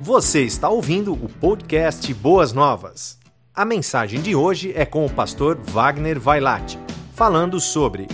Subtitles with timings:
[0.00, 3.18] Você está ouvindo o podcast Boas Novas.
[3.52, 6.78] A mensagem de hoje é com o pastor Wagner Vailate,
[7.14, 8.06] falando sobre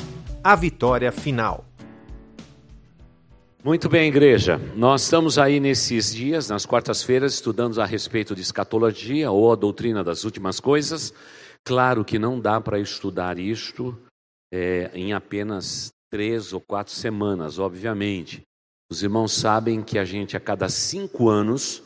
[0.42, 1.62] a vitória final.
[3.62, 4.58] Muito bem, igreja.
[4.74, 10.02] Nós estamos aí nesses dias, nas quartas-feiras, estudando a respeito de escatologia ou a doutrina
[10.02, 11.12] das últimas coisas.
[11.62, 13.94] Claro que não dá para estudar isto
[14.50, 18.42] é, em apenas três ou quatro semanas, obviamente.
[18.94, 21.82] Os irmãos sabem que a gente, a cada cinco anos,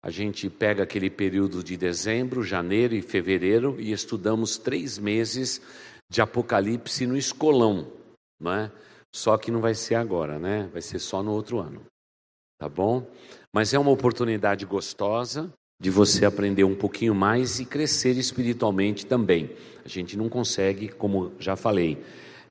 [0.00, 5.60] a gente pega aquele período de dezembro, janeiro e fevereiro e estudamos três meses
[6.08, 7.88] de Apocalipse no escolão,
[8.40, 8.70] não é?
[9.12, 10.70] Só que não vai ser agora, né?
[10.72, 11.82] Vai ser só no outro ano,
[12.60, 13.10] tá bom?
[13.52, 19.50] Mas é uma oportunidade gostosa de você aprender um pouquinho mais e crescer espiritualmente também.
[19.84, 22.00] A gente não consegue, como já falei,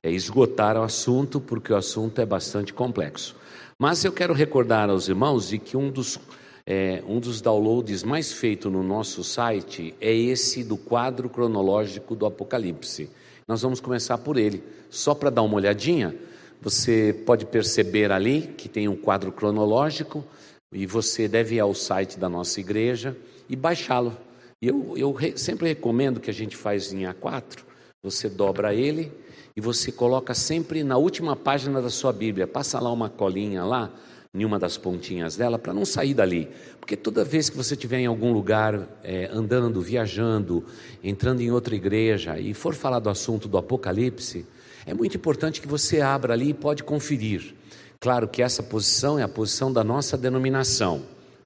[0.02, 3.40] é esgotar o assunto, porque o assunto é bastante complexo.
[3.82, 6.16] Mas eu quero recordar aos irmãos de que um dos,
[6.64, 12.24] é, um dos downloads mais feitos no nosso site é esse do quadro cronológico do
[12.24, 13.10] Apocalipse.
[13.48, 14.62] Nós vamos começar por ele.
[14.88, 16.14] Só para dar uma olhadinha,
[16.60, 20.24] você pode perceber ali que tem um quadro cronológico
[20.72, 23.16] e você deve ir ao site da nossa igreja
[23.48, 24.16] e baixá-lo.
[24.62, 27.64] Eu, eu sempre recomendo que a gente faz em A4,
[28.00, 29.10] você dobra ele
[29.56, 32.46] e você coloca sempre na última página da sua Bíblia.
[32.46, 33.90] Passa lá uma colinha lá,
[34.34, 36.48] em uma das pontinhas dela, para não sair dali.
[36.80, 40.64] Porque toda vez que você estiver em algum lugar, é, andando, viajando,
[41.04, 44.46] entrando em outra igreja e for falar do assunto do Apocalipse,
[44.86, 47.54] é muito importante que você abra ali e pode conferir.
[48.00, 51.02] Claro que essa posição é a posição da nossa denominação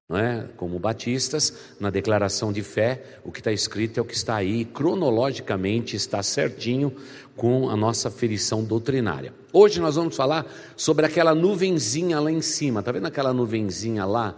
[0.08, 0.48] não é?
[0.56, 4.64] Como batistas, na declaração de fé, o que está escrito é o que está aí,
[4.64, 6.94] cronologicamente está certinho
[7.36, 9.34] com a nossa ferição doutrinária.
[9.52, 10.46] Hoje nós vamos falar
[10.76, 14.36] sobre aquela nuvenzinha lá em cima, tá vendo aquela nuvenzinha lá,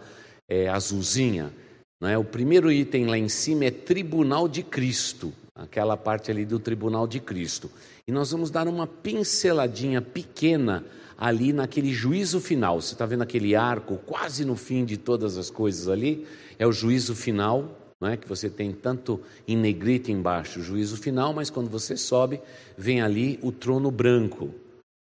[0.49, 1.53] é, azulzinha?
[2.01, 2.17] Não é?
[2.17, 7.07] O primeiro item lá em cima é Tribunal de Cristo, aquela parte ali do Tribunal
[7.07, 7.71] de Cristo.
[8.07, 10.85] E nós vamos dar uma pinceladinha pequena
[11.19, 12.81] ali naquele juízo final.
[12.81, 16.25] Você está vendo aquele arco quase no fim de todas as coisas ali?
[16.57, 18.17] É o juízo final, não é?
[18.17, 22.41] que você tem tanto em negrito embaixo, o juízo final, mas quando você sobe,
[22.77, 24.55] vem ali o trono branco.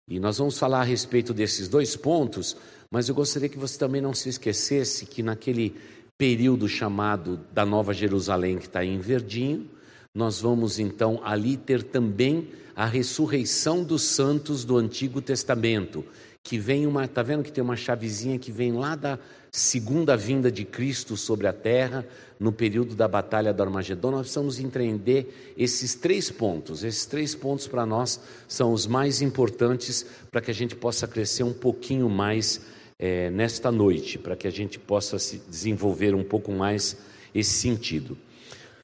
[0.08, 2.56] E nós vamos falar a respeito desses dois pontos,
[2.92, 5.74] mas eu gostaria que você também não se esquecesse que naquele
[6.16, 9.68] período chamado da Nova Jerusalém, que está em verdinho,
[10.16, 16.06] nós vamos então ali ter também a ressurreição dos santos do Antigo Testamento,
[16.42, 19.20] que vem uma, tá vendo que tem uma chavezinha que vem lá da
[19.52, 22.06] segunda vinda de Cristo sobre a terra,
[22.40, 26.84] no período da batalha do Armagedon, nós precisamos entender esses três pontos.
[26.84, 31.44] Esses três pontos para nós são os mais importantes para que a gente possa crescer
[31.44, 32.62] um pouquinho mais
[33.00, 36.98] é, nesta noite, para que a gente possa se desenvolver um pouco mais
[37.34, 38.18] esse sentido.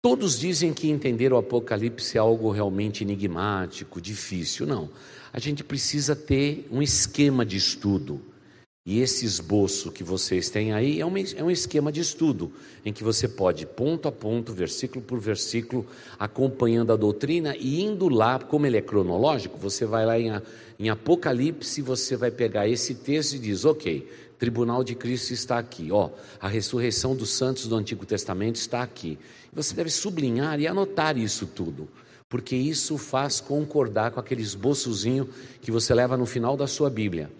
[0.03, 4.65] Todos dizem que entender o Apocalipse é algo realmente enigmático, difícil.
[4.65, 4.89] Não.
[5.31, 8.19] A gente precisa ter um esquema de estudo.
[8.83, 12.51] E esse esboço que vocês têm aí é um, é um esquema de estudo,
[12.83, 15.85] em que você pode, ponto a ponto, versículo por versículo,
[16.17, 20.31] acompanhando a doutrina e indo lá, como ele é cronológico, você vai lá em,
[20.79, 24.09] em Apocalipse, você vai pegar esse texto e diz: ok,
[24.41, 26.09] tribunal de Cristo está aqui, ó,
[26.39, 29.19] a ressurreição dos santos do Antigo Testamento está aqui.
[29.53, 31.87] Você deve sublinhar e anotar isso tudo,
[32.27, 35.29] porque isso faz concordar com aquele esboçozinho
[35.61, 37.31] que você leva no final da sua Bíblia.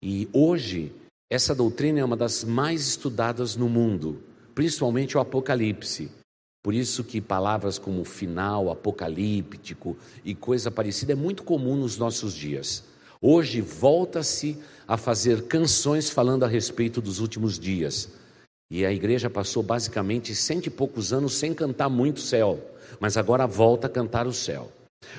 [0.00, 0.92] E hoje,
[1.28, 4.22] essa doutrina é uma das mais estudadas no mundo,
[4.54, 6.08] principalmente o Apocalipse.
[6.62, 12.32] Por isso que palavras como final, apocalíptico e coisa parecida é muito comum nos nossos
[12.32, 12.84] dias.
[13.26, 18.10] Hoje volta-se a fazer canções falando a respeito dos últimos dias.
[18.70, 22.60] E a igreja passou basicamente cento e poucos anos sem cantar muito céu,
[23.00, 24.70] mas agora volta a cantar o céu.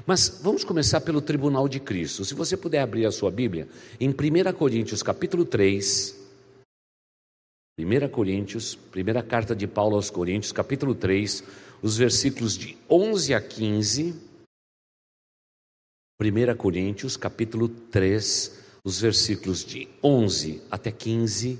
[0.06, 2.24] Mas vamos começar pelo tribunal de Cristo.
[2.24, 3.68] Se você puder abrir a sua Bíblia,
[4.00, 6.16] em 1 Coríntios capítulo 3,
[7.80, 11.44] 1 Coríntios, primeira carta de Paulo aos Coríntios, capítulo 3,
[11.82, 14.25] os versículos de 11 a 15.
[16.22, 21.60] 1 Coríntios, capítulo 3, os versículos de 11 até 15.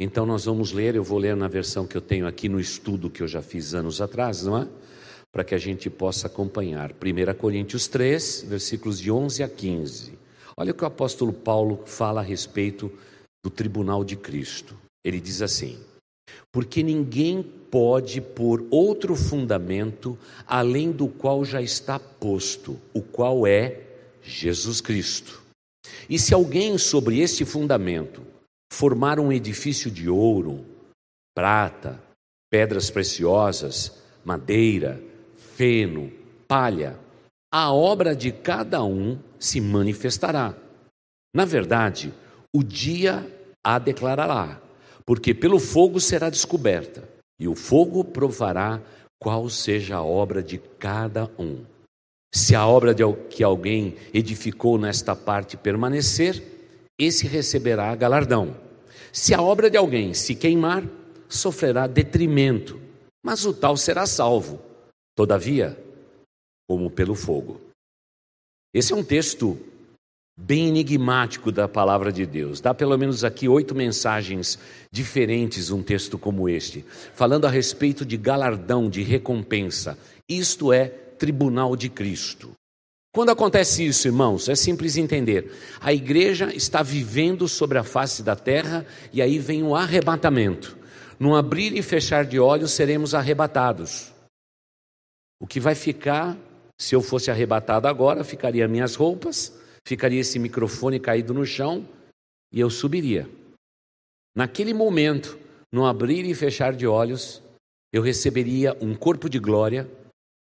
[0.00, 3.10] Então nós vamos ler, eu vou ler na versão que eu tenho aqui no estudo
[3.10, 4.68] que eu já fiz anos atrás, não é?
[5.30, 6.92] Para que a gente possa acompanhar.
[6.92, 10.18] 1 Coríntios 3, versículos de 11 a 15.
[10.56, 12.90] Olha o que o apóstolo Paulo fala a respeito
[13.44, 14.74] do tribunal de Cristo.
[15.04, 15.78] Ele diz assim:
[16.50, 23.80] Porque ninguém pode pôr outro fundamento além do qual já está posto, o qual é
[24.22, 25.42] Jesus Cristo.
[26.08, 28.22] E se alguém sobre este fundamento
[28.72, 30.64] formar um edifício de ouro,
[31.34, 32.02] prata,
[32.50, 35.00] pedras preciosas, madeira,
[35.36, 36.12] feno,
[36.48, 36.98] palha,
[37.52, 40.54] a obra de cada um se manifestará.
[41.34, 42.12] Na verdade,
[42.54, 43.26] o dia
[43.62, 44.60] a declarará,
[45.06, 47.08] porque pelo fogo será descoberta,
[47.38, 48.82] e o fogo provará
[49.20, 51.64] qual seja a obra de cada um.
[52.34, 56.42] Se a obra de que alguém edificou nesta parte permanecer,
[56.98, 58.56] esse receberá galardão.
[59.12, 60.82] Se a obra de alguém se queimar,
[61.28, 62.78] sofrerá detrimento,
[63.24, 64.60] mas o tal será salvo,
[65.14, 65.78] todavia,
[66.68, 67.60] como pelo fogo.
[68.74, 69.58] Esse é um texto
[70.38, 72.60] bem enigmático da palavra de Deus.
[72.60, 74.58] Dá pelo menos aqui oito mensagens
[74.90, 76.84] diferentes um texto como este,
[77.14, 79.98] falando a respeito de galardão, de recompensa.
[80.28, 82.52] Isto é tribunal de Cristo.
[83.14, 85.50] Quando acontece isso, irmãos, é simples entender.
[85.80, 90.76] A igreja está vivendo sobre a face da terra e aí vem o arrebatamento.
[91.18, 94.12] Num abrir e fechar de olhos seremos arrebatados.
[95.40, 96.36] O que vai ficar,
[96.78, 99.50] se eu fosse arrebatado agora, ficaria minhas roupas,
[99.86, 101.88] ficaria esse microfone caído no chão
[102.52, 103.30] e eu subiria.
[104.34, 105.38] Naquele momento,
[105.72, 107.40] no abrir e fechar de olhos,
[107.92, 109.88] eu receberia um corpo de glória,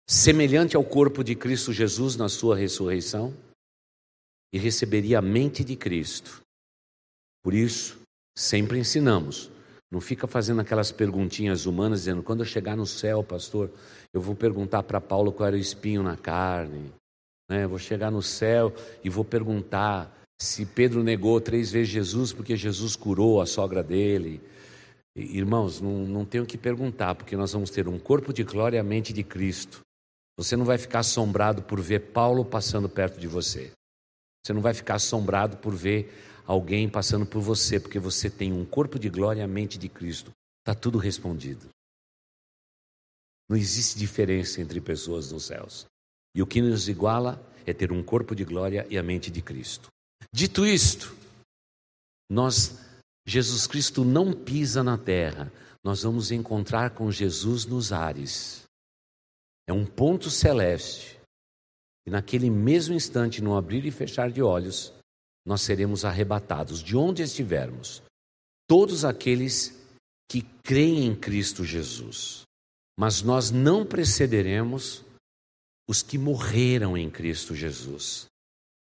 [0.09, 3.37] semelhante ao corpo de Cristo Jesus na sua ressurreição,
[4.51, 6.41] e receberia a mente de Cristo.
[7.45, 8.01] Por isso,
[8.37, 9.51] sempre ensinamos.
[9.91, 13.71] Não fica fazendo aquelas perguntinhas humanas, dizendo: quando eu chegar no céu, pastor,
[14.13, 16.91] eu vou perguntar para Paulo qual era o espinho na carne.
[17.49, 17.67] Né?
[17.67, 22.95] Vou chegar no céu e vou perguntar se Pedro negou três vezes Jesus porque Jesus
[22.95, 24.41] curou a sogra dele.
[25.17, 28.81] Irmãos, não, não tenho que perguntar, porque nós vamos ter um corpo de glória e
[28.81, 29.81] a mente de Cristo.
[30.37, 33.73] Você não vai ficar assombrado por ver Paulo passando perto de você.
[34.44, 36.15] Você não vai ficar assombrado por ver
[36.47, 39.89] alguém passando por você, porque você tem um corpo de glória e a mente de
[39.89, 40.31] Cristo.
[40.61, 41.69] Está tudo respondido.
[43.49, 45.87] Não existe diferença entre pessoas nos céus.
[46.35, 49.43] E o que nos iguala é ter um corpo de glória e a mente de
[49.43, 49.89] Cristo.
[50.33, 51.15] Dito isto,
[52.31, 52.79] nós,
[53.27, 55.53] Jesus Cristo não pisa na terra,
[55.85, 58.65] nós vamos encontrar com Jesus nos ares.
[59.67, 61.19] É um ponto celeste.
[62.07, 64.93] E naquele mesmo instante, no abrir e fechar de olhos,
[65.47, 68.03] nós seremos arrebatados de onde estivermos.
[68.67, 69.79] Todos aqueles
[70.31, 72.43] que creem em Cristo Jesus.
[72.99, 75.05] Mas nós não precederemos
[75.88, 78.26] os que morreram em Cristo Jesus.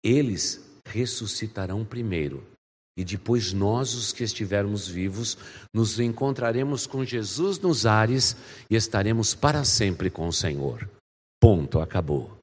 [0.03, 2.43] Eles ressuscitarão primeiro.
[2.97, 5.37] E depois nós, os que estivermos vivos,
[5.75, 8.37] nos encontraremos com Jesus nos ares
[8.71, 10.89] e estaremos para sempre com o Senhor.
[11.41, 12.39] Ponto, acabou.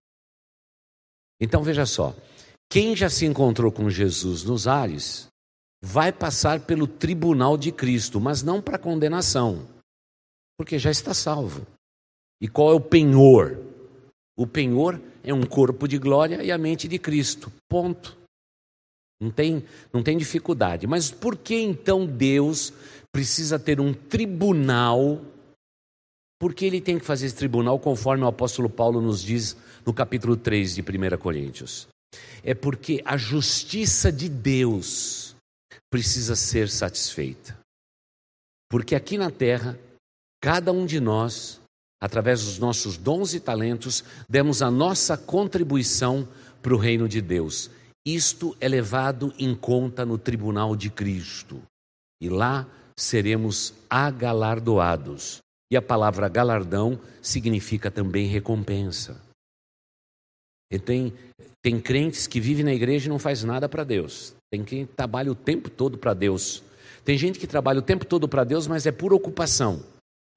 [1.39, 2.13] Então veja só:
[2.69, 5.27] quem já se encontrou com Jesus nos ares,
[5.81, 9.67] vai passar pelo tribunal de Cristo, mas não para condenação,
[10.57, 11.65] porque já está salvo.
[12.41, 13.70] E qual é o penhor?
[14.37, 17.51] O penhor é um corpo de glória e a mente de Cristo.
[17.69, 18.17] Ponto.
[19.21, 19.63] Não tem,
[19.93, 20.87] não tem dificuldade.
[20.87, 22.73] Mas por que então Deus
[23.11, 25.21] precisa ter um tribunal?
[26.39, 29.55] Por que ele tem que fazer esse tribunal, conforme o apóstolo Paulo nos diz
[29.85, 31.87] no capítulo 3 de 1 Coríntios?
[32.43, 35.35] É porque a justiça de Deus
[35.91, 37.59] precisa ser satisfeita.
[38.71, 39.77] Porque aqui na terra,
[40.41, 41.60] cada um de nós,
[42.01, 46.27] através dos nossos dons e talentos, demos a nossa contribuição
[46.61, 47.69] para o reino de Deus.
[48.05, 51.61] Isto é levado em conta no tribunal de Cristo.
[52.19, 52.67] E lá
[52.97, 55.39] seremos agalardoados.
[55.71, 59.21] E a palavra galardão significa também recompensa.
[60.71, 61.13] E tem,
[61.61, 64.33] tem crentes que vivem na igreja e não faz nada para Deus.
[64.49, 66.63] Tem quem trabalha o tempo todo para Deus.
[67.05, 69.83] Tem gente que trabalha o tempo todo para Deus, mas é por ocupação.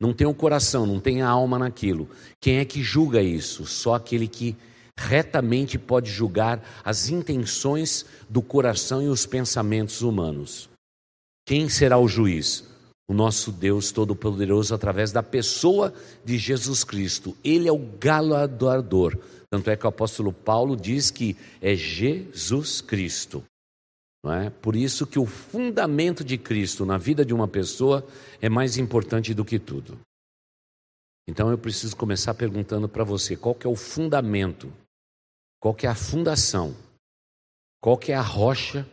[0.00, 2.08] Não tem o coração, não tem a alma naquilo.
[2.40, 3.64] Quem é que julga isso?
[3.66, 4.56] Só aquele que
[4.96, 10.68] retamente pode julgar as intenções do coração e os pensamentos humanos.
[11.46, 12.64] Quem será o juiz?
[13.06, 15.92] O nosso Deus Todo-Poderoso, através da pessoa
[16.24, 17.36] de Jesus Cristo.
[17.44, 19.18] Ele é o galardoador.
[19.50, 23.44] Tanto é que o apóstolo Paulo diz que é Jesus Cristo.
[24.24, 24.50] Não é?
[24.50, 28.04] Por isso que o fundamento de Cristo na vida de uma pessoa
[28.40, 30.00] é mais importante do que tudo.
[31.28, 34.72] Então eu preciso começar perguntando para você, qual que é o fundamento
[35.64, 36.76] qual que é a fundação?
[37.80, 38.86] Qual que é a rocha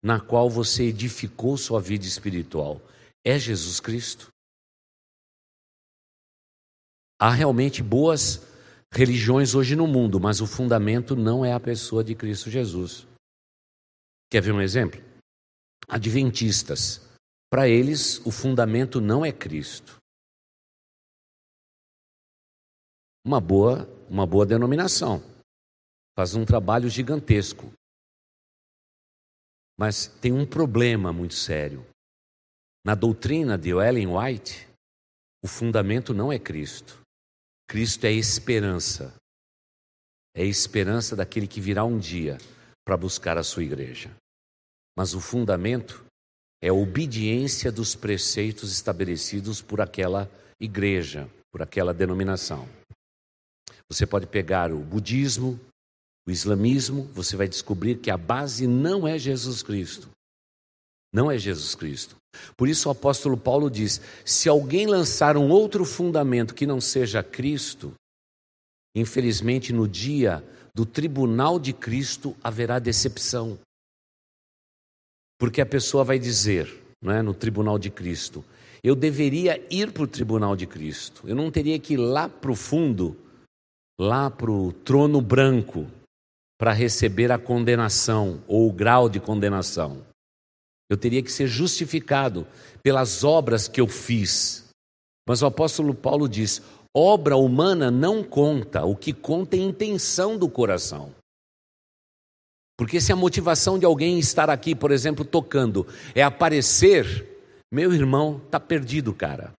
[0.00, 2.80] na qual você edificou sua vida espiritual?
[3.24, 4.28] É Jesus Cristo?
[7.20, 8.46] Há realmente boas
[8.92, 13.04] religiões hoje no mundo, mas o fundamento não é a pessoa de Cristo Jesus.
[14.32, 14.98] Quer ver um exemplo?
[15.86, 17.02] Adventistas.
[17.50, 19.98] Para eles, o fundamento não é Cristo.
[23.22, 25.20] Uma boa, uma boa denominação.
[26.16, 27.74] Faz um trabalho gigantesco.
[29.78, 31.84] Mas tem um problema muito sério.
[32.86, 34.66] Na doutrina de Ellen White,
[35.44, 37.02] o fundamento não é Cristo.
[37.68, 39.14] Cristo é esperança.
[40.34, 42.38] É a esperança daquele que virá um dia
[42.82, 44.10] para buscar a sua igreja.
[44.96, 46.04] Mas o fundamento
[46.62, 50.30] é a obediência dos preceitos estabelecidos por aquela
[50.60, 52.68] igreja, por aquela denominação.
[53.88, 55.58] Você pode pegar o budismo,
[56.26, 60.08] o islamismo, você vai descobrir que a base não é Jesus Cristo.
[61.12, 62.16] Não é Jesus Cristo.
[62.56, 67.22] Por isso o apóstolo Paulo diz: se alguém lançar um outro fundamento que não seja
[67.22, 67.92] Cristo,
[68.96, 70.42] infelizmente no dia
[70.74, 73.58] do tribunal de Cristo haverá decepção.
[75.42, 76.72] Porque a pessoa vai dizer,
[77.04, 78.44] é, no tribunal de Cristo,
[78.80, 82.52] eu deveria ir para o tribunal de Cristo, eu não teria que ir lá para
[82.52, 83.16] o fundo,
[84.00, 85.88] lá para o trono branco,
[86.56, 90.06] para receber a condenação ou o grau de condenação.
[90.88, 92.46] Eu teria que ser justificado
[92.80, 94.68] pelas obras que eu fiz.
[95.28, 96.62] Mas o apóstolo Paulo diz:
[96.96, 101.12] obra humana não conta, o que conta é a intenção do coração.
[102.76, 107.26] Porque se a motivação de alguém estar aqui, por exemplo, tocando, é aparecer,
[107.70, 109.52] meu irmão, está perdido, cara.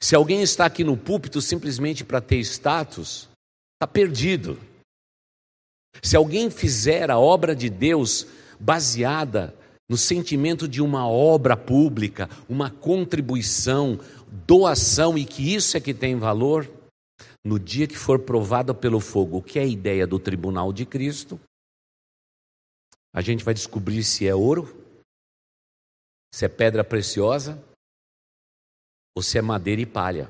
[0.00, 3.28] Se alguém está aqui no púlpito simplesmente para ter status,
[3.74, 4.58] está perdido.
[6.02, 8.26] Se alguém fizer a obra de Deus
[8.58, 9.54] baseada
[9.88, 13.98] no sentimento de uma obra pública, uma contribuição,
[14.46, 16.68] doação e que isso é que tem valor,
[17.46, 21.38] no dia que for provado pelo fogo, que é a ideia do tribunal de Cristo,
[23.14, 24.84] a gente vai descobrir se é ouro,
[26.34, 27.62] se é pedra preciosa
[29.16, 30.28] ou se é madeira e palha.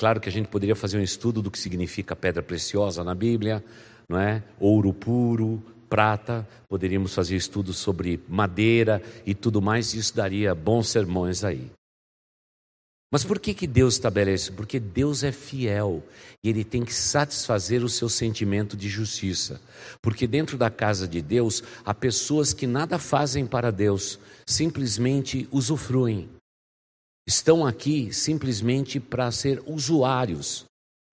[0.00, 3.62] Claro que a gente poderia fazer um estudo do que significa pedra preciosa na Bíblia,
[4.08, 4.42] não é?
[4.58, 10.88] Ouro puro, prata, poderíamos fazer estudos sobre madeira e tudo mais, e isso daria bons
[10.88, 11.70] sermões aí.
[13.14, 14.50] Mas por que, que Deus estabelece?
[14.50, 16.02] Porque Deus é fiel
[16.42, 19.60] e Ele tem que satisfazer o seu sentimento de justiça.
[20.02, 26.28] Porque dentro da casa de Deus há pessoas que nada fazem para Deus, simplesmente usufruem.
[27.24, 30.64] Estão aqui simplesmente para ser usuários.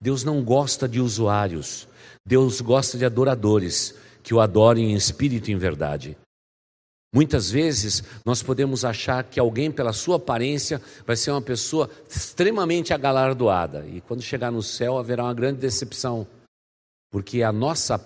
[0.01, 1.87] Deus não gosta de usuários,
[2.25, 3.93] Deus gosta de adoradores
[4.23, 6.17] que o adorem em espírito e em verdade.
[7.13, 12.93] Muitas vezes nós podemos achar que alguém, pela sua aparência, vai ser uma pessoa extremamente
[12.93, 16.25] agalardoada, e quando chegar no céu haverá uma grande decepção,
[17.11, 17.99] porque a nossa,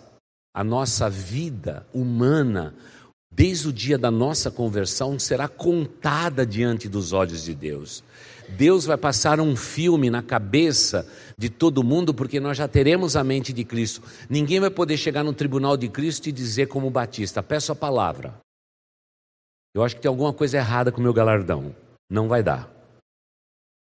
[0.52, 2.74] a nossa vida humana,
[3.32, 8.04] desde o dia da nossa conversão, será contada diante dos olhos de Deus.
[8.58, 11.08] Deus vai passar um filme na cabeça
[11.38, 14.02] de todo mundo, porque nós já teremos a mente de Cristo.
[14.28, 18.45] Ninguém vai poder chegar no tribunal de Cristo e dizer, como Batista, peço a palavra.
[19.76, 21.76] Eu acho que tem alguma coisa errada com o meu galardão.
[22.10, 22.68] Não vai dar.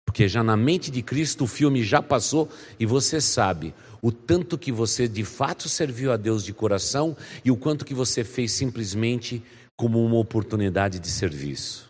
[0.05, 3.73] Porque já na mente de Cristo o filme já passou e você sabe
[4.03, 7.95] o tanto que você de fato serviu a Deus de coração e o quanto que
[7.95, 9.43] você fez simplesmente
[9.77, 11.87] como uma oportunidade de serviço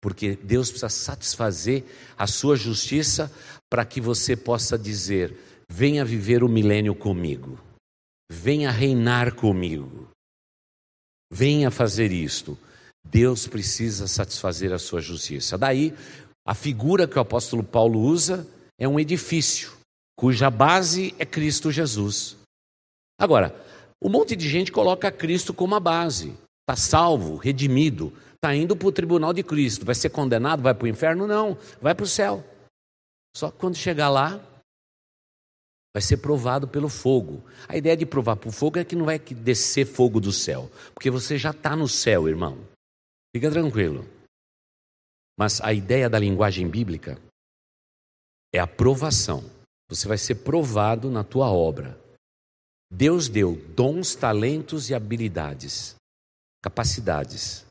[0.00, 1.84] porque Deus precisa satisfazer
[2.16, 3.32] a sua justiça
[3.68, 5.36] para que você possa dizer:
[5.68, 7.58] venha viver o milênio comigo,
[8.30, 10.08] venha reinar comigo,
[11.32, 12.56] venha fazer isto.
[13.10, 15.56] Deus precisa satisfazer a sua justiça.
[15.56, 15.94] Daí,
[16.46, 18.46] a figura que o apóstolo Paulo usa
[18.78, 19.72] é um edifício,
[20.16, 22.36] cuja base é Cristo Jesus.
[23.20, 23.54] Agora,
[24.02, 28.86] um monte de gente coloca Cristo como a base, está salvo, redimido, Está indo para
[28.86, 29.84] o tribunal de Cristo.
[29.84, 30.62] Vai ser condenado?
[30.62, 31.26] Vai para o inferno?
[31.26, 31.58] Não.
[31.82, 32.44] Vai para o céu.
[33.36, 34.40] Só que quando chegar lá,
[35.92, 37.42] vai ser provado pelo fogo.
[37.66, 41.10] A ideia de provar por fogo é que não vai descer fogo do céu, porque
[41.10, 42.58] você já está no céu, irmão.
[43.34, 44.04] Fica tranquilo.
[45.38, 47.20] Mas a ideia da linguagem bíblica
[48.52, 49.44] é a provação.
[49.88, 51.98] Você vai ser provado na tua obra.
[52.90, 55.94] Deus deu dons, talentos e habilidades,
[56.62, 57.66] capacidades.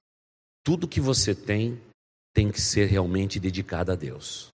[0.63, 1.81] Tudo que você tem
[2.33, 4.49] tem que ser realmente dedicado a Deus.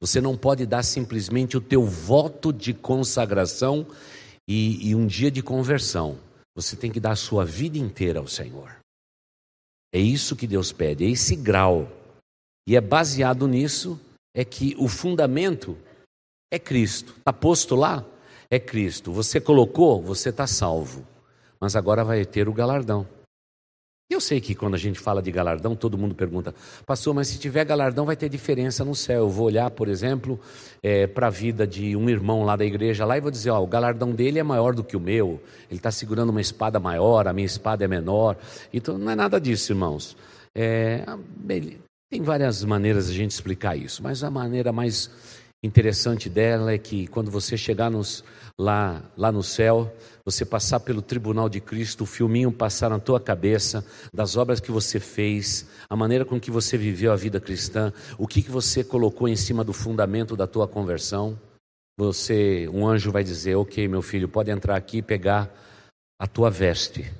[0.00, 3.86] Você não pode dar simplesmente o teu voto de consagração
[4.48, 6.18] e, e um dia de conversão.
[6.56, 8.79] Você tem que dar a sua vida inteira ao Senhor.
[9.92, 11.90] É isso que Deus pede, é esse grau.
[12.66, 14.00] E é baseado nisso
[14.34, 15.76] é que o fundamento
[16.50, 17.14] é Cristo.
[17.18, 18.04] Está posto lá?
[18.50, 19.12] É Cristo.
[19.12, 21.06] Você colocou, você está salvo.
[21.60, 23.06] Mas agora vai ter o galardão.
[24.10, 26.52] Eu sei que quando a gente fala de galardão, todo mundo pergunta,
[26.84, 29.20] pastor, mas se tiver galardão vai ter diferença no céu.
[29.20, 30.40] Eu vou olhar, por exemplo,
[30.82, 33.62] é, para a vida de um irmão lá da igreja lá e vou dizer, ó,
[33.62, 35.40] o galardão dele é maior do que o meu,
[35.70, 38.36] ele está segurando uma espada maior, a minha espada é menor.
[38.74, 40.16] Então não é nada disso, irmãos.
[40.56, 41.04] É,
[42.10, 45.08] tem várias maneiras de a gente explicar isso, mas a maneira mais
[45.62, 48.24] interessante dela é que quando você chegar nos,
[48.60, 49.90] lá, lá no céu,
[50.22, 54.70] você passar pelo tribunal de Cristo, o filminho passar na tua cabeça das obras que
[54.70, 58.84] você fez, a maneira com que você viveu a vida cristã, o que, que você
[58.84, 61.38] colocou em cima do fundamento da tua conversão.
[61.98, 65.50] Você, um anjo vai dizer: Ok, meu filho, pode entrar aqui e pegar
[66.18, 67.10] a tua veste.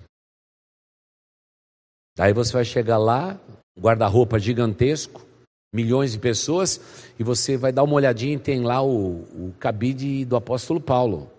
[2.17, 3.41] Daí você vai chegar lá,
[3.79, 5.25] guarda-roupa gigantesco,
[5.73, 6.81] milhões de pessoas,
[7.19, 11.31] e você vai dar uma olhadinha e tem lá o, o cabide do apóstolo Paulo.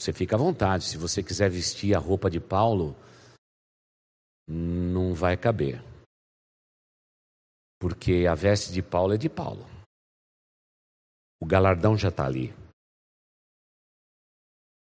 [0.00, 2.96] Você fica à vontade, se você quiser vestir a roupa de Paulo,
[4.48, 5.82] não vai caber.
[7.80, 9.66] Porque a veste de Paulo é de Paulo.
[11.40, 12.54] O galardão já está ali.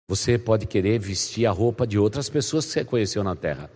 [0.08, 3.70] Você pode querer vestir a roupa de outras pessoas que você conheceu na terra.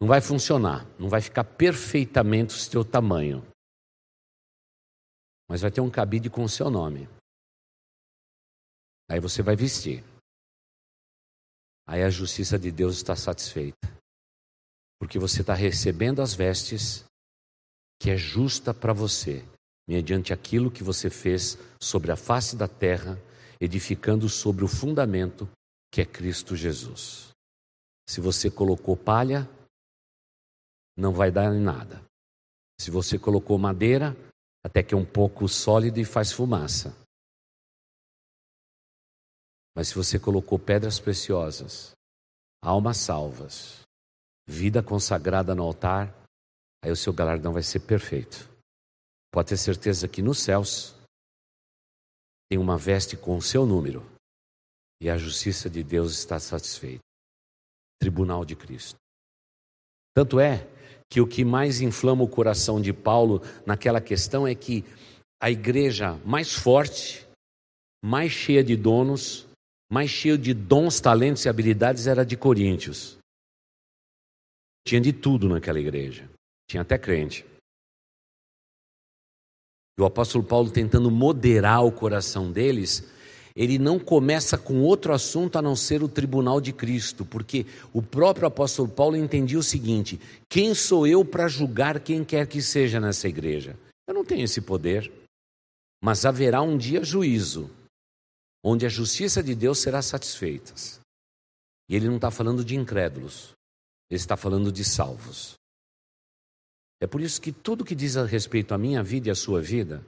[0.00, 3.42] Não vai funcionar, não vai ficar perfeitamente o seu tamanho
[5.48, 7.08] mas vai ter um cabide com o seu nome.
[9.08, 10.04] Aí você vai vestir.
[11.86, 13.96] Aí a justiça de Deus está satisfeita.
[14.98, 17.04] Porque você está recebendo as vestes
[18.00, 19.44] que é justa para você,
[19.88, 23.16] mediante aquilo que você fez sobre a face da terra,
[23.60, 25.48] edificando sobre o fundamento
[25.92, 27.30] que é Cristo Jesus.
[28.08, 29.48] Se você colocou palha,
[30.96, 32.02] não vai dar em nada.
[32.80, 34.16] Se você colocou madeira,
[34.66, 36.92] até que é um pouco sólido e faz fumaça.
[39.76, 41.92] Mas se você colocou pedras preciosas,
[42.60, 43.82] almas salvas,
[44.44, 46.12] vida consagrada no altar,
[46.82, 48.50] aí o seu galardão vai ser perfeito.
[49.30, 50.96] Pode ter certeza que nos céus
[52.50, 54.02] tem uma veste com o seu número
[55.00, 57.04] e a justiça de Deus está satisfeita.
[58.00, 58.98] Tribunal de Cristo.
[60.12, 60.66] Tanto é
[61.08, 64.84] que o que mais inflama o coração de Paulo naquela questão é que
[65.40, 67.26] a igreja mais forte,
[68.02, 69.46] mais cheia de donos,
[69.90, 73.18] mais cheia de dons, talentos e habilidades era de Coríntios.
[74.86, 76.28] Tinha de tudo naquela igreja,
[76.68, 77.44] tinha até crente.
[79.98, 83.02] E o apóstolo Paulo tentando moderar o coração deles,
[83.56, 88.02] ele não começa com outro assunto a não ser o tribunal de Cristo, porque o
[88.02, 93.00] próprio apóstolo Paulo entendia o seguinte: quem sou eu para julgar quem quer que seja
[93.00, 93.74] nessa igreja?
[94.06, 95.10] Eu não tenho esse poder.
[96.04, 97.70] Mas haverá um dia juízo,
[98.62, 100.74] onde a justiça de Deus será satisfeita.
[101.88, 103.52] E ele não está falando de incrédulos,
[104.10, 105.54] ele está falando de salvos.
[107.00, 109.62] É por isso que tudo que diz a respeito à minha vida e à sua
[109.62, 110.04] vida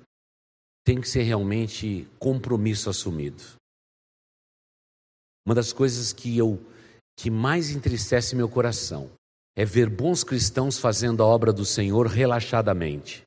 [0.89, 3.43] tem que ser realmente compromisso assumido.
[5.45, 6.59] Uma das coisas que eu
[7.15, 9.11] que mais entristece meu coração
[9.55, 13.23] é ver bons cristãos fazendo a obra do Senhor relaxadamente.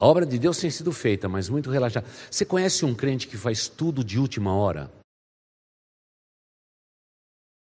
[0.00, 2.06] A obra de Deus tem sido feita, mas muito relaxada.
[2.30, 4.88] Você conhece um crente que faz tudo de última hora?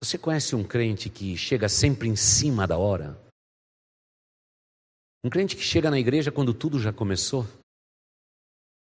[0.02, 3.16] Você conhece um crente que chega sempre em cima da hora?
[5.22, 7.46] Um crente que chega na igreja quando tudo já começou?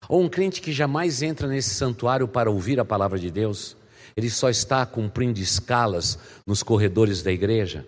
[0.09, 3.77] Ou um crente que jamais entra nesse santuário para ouvir a palavra de Deus,
[4.17, 7.87] ele só está cumprindo escalas nos corredores da igreja?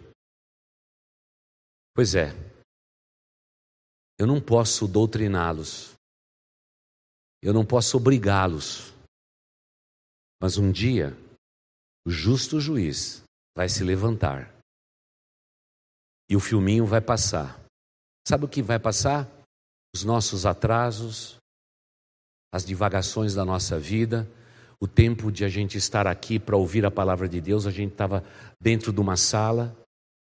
[1.94, 2.34] Pois é,
[4.18, 5.94] eu não posso doutriná-los,
[7.42, 8.92] eu não posso obrigá-los,
[10.40, 11.16] mas um dia
[12.06, 13.22] o justo juiz
[13.56, 14.54] vai se levantar
[16.28, 17.58] e o filminho vai passar.
[18.26, 19.28] Sabe o que vai passar?
[19.94, 21.35] Os nossos atrasos,
[22.56, 24.28] as divagações da nossa vida,
[24.80, 27.92] o tempo de a gente estar aqui para ouvir a palavra de Deus, a gente
[27.92, 28.24] estava
[28.60, 29.76] dentro de uma sala,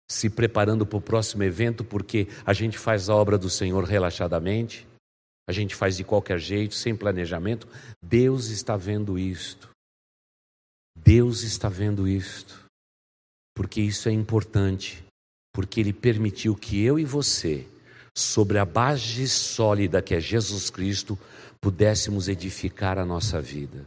[0.09, 4.87] se preparando para o próximo evento, porque a gente faz a obra do Senhor relaxadamente,
[5.47, 7.67] a gente faz de qualquer jeito, sem planejamento.
[8.01, 9.69] Deus está vendo isto.
[10.95, 12.65] Deus está vendo isto.
[13.53, 15.03] Porque isso é importante,
[15.53, 17.67] porque Ele permitiu que eu e você,
[18.15, 21.17] sobre a base sólida que é Jesus Cristo,
[21.61, 23.85] pudéssemos edificar a nossa vida.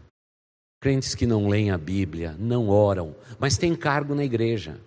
[0.81, 4.81] Crentes que não leem a Bíblia, não oram, mas têm cargo na igreja.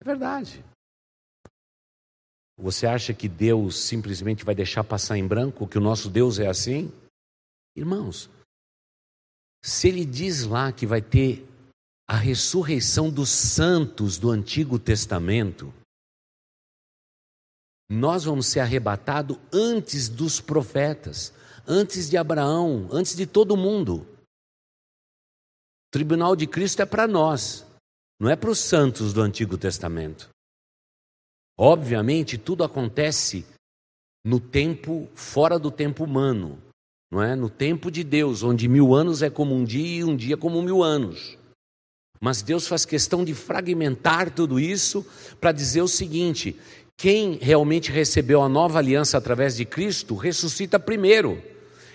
[0.00, 0.64] É verdade.
[2.56, 6.46] Você acha que Deus simplesmente vai deixar passar em branco, que o nosso Deus é
[6.46, 6.90] assim?
[7.76, 8.30] Irmãos,
[9.62, 11.46] se Ele diz lá que vai ter
[12.08, 15.72] a ressurreição dos santos do Antigo Testamento,
[17.90, 21.34] nós vamos ser arrebatados antes dos profetas,
[21.66, 24.06] antes de Abraão, antes de todo mundo.
[25.88, 27.66] O tribunal de Cristo é para nós,
[28.20, 30.28] não é para os santos do Antigo Testamento.
[31.58, 33.44] Obviamente, tudo acontece
[34.24, 36.62] no tempo fora do tempo humano,
[37.10, 37.34] não é?
[37.34, 40.62] No tempo de Deus, onde mil anos é como um dia e um dia como
[40.62, 41.36] mil anos.
[42.20, 45.04] Mas Deus faz questão de fragmentar tudo isso
[45.40, 46.54] para dizer o seguinte:
[47.00, 51.42] quem realmente recebeu a nova aliança através de Cristo, ressuscita primeiro.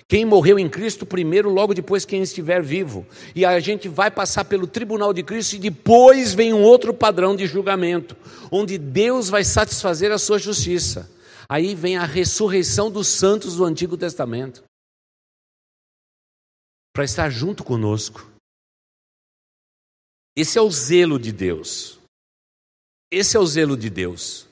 [0.08, 3.06] Quem morreu em Cristo primeiro, logo depois quem estiver vivo.
[3.36, 7.36] E a gente vai passar pelo tribunal de Cristo e depois vem um outro padrão
[7.36, 8.18] de julgamento,
[8.52, 11.08] onde Deus vai satisfazer a sua justiça.
[11.48, 14.64] Aí vem a ressurreição dos santos do Antigo Testamento
[16.92, 18.26] para estar junto conosco.
[20.36, 22.00] Esse é o zelo de Deus.
[23.12, 24.45] Esse é o zelo de Deus.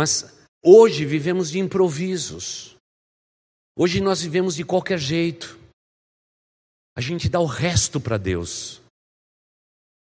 [0.00, 0.24] Mas
[0.64, 2.74] hoje vivemos de improvisos.
[3.76, 5.60] Hoje nós vivemos de qualquer jeito.
[6.96, 8.80] A gente dá o resto para Deus,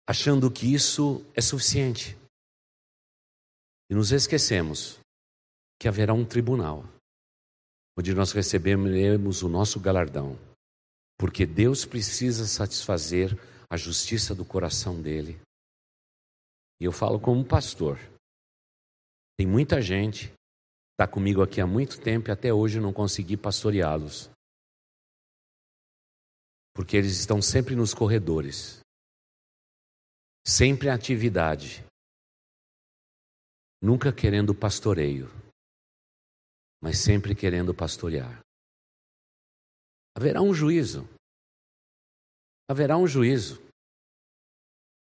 [0.07, 2.17] achando que isso é suficiente.
[3.89, 4.99] E nos esquecemos
[5.77, 6.85] que haverá um tribunal,
[7.97, 10.39] onde nós receberemos o nosso galardão,
[11.17, 13.37] porque Deus precisa satisfazer
[13.69, 15.37] a justiça do coração dele.
[16.79, 17.99] E eu falo como pastor.
[19.39, 20.33] Tem muita gente
[20.91, 24.29] está comigo aqui há muito tempo e até hoje não consegui pastoreá-los.
[26.73, 28.81] Porque eles estão sempre nos corredores,
[30.45, 31.85] sempre em atividade,
[33.81, 35.29] nunca querendo pastoreio,
[36.83, 38.41] mas sempre querendo pastorear.
[40.17, 41.07] Haverá um juízo.
[42.69, 43.57] Haverá um juízo.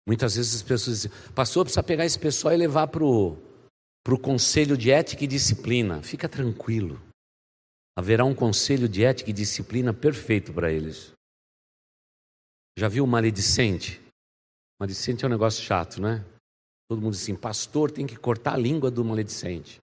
[0.05, 3.44] Muitas vezes as pessoas dizem, pastor, precisa pegar esse pessoal e levar para o
[4.05, 6.03] para o conselho de ética e disciplina.
[6.03, 7.01] Fica tranquilo.
[7.97, 11.11] Haverá um conselho de ética e disciplina perfeito para eles.
[12.77, 13.99] Já viu o maledicente?
[14.79, 16.23] Maledicente é um negócio chato, né?
[16.87, 19.79] Todo mundo diz assim: pastor tem que cortar a língua do maledicente.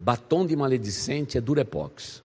[0.00, 2.22] Batom de maledicente é durepox.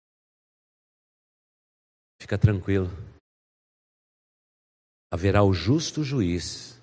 [2.21, 2.89] Fica tranquilo.
[5.13, 6.82] Haverá o justo juiz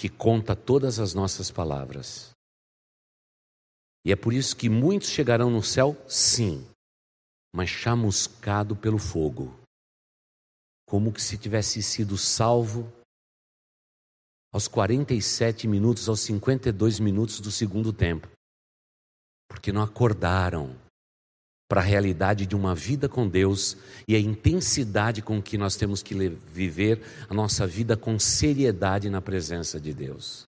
[0.00, 2.30] que conta todas as nossas palavras.
[4.02, 6.66] E é por isso que muitos chegarão no céu, sim,
[7.54, 9.54] mas chamuscado pelo fogo,
[10.86, 12.90] como que se tivesse sido salvo
[14.50, 18.26] aos 47 minutos, aos 52 minutos do segundo tempo,
[19.50, 20.79] porque não acordaram
[21.70, 23.76] para a realidade de uma vida com Deus
[24.08, 26.16] e a intensidade com que nós temos que
[26.52, 30.42] viver a nossa vida com seriedade na presença de Deus.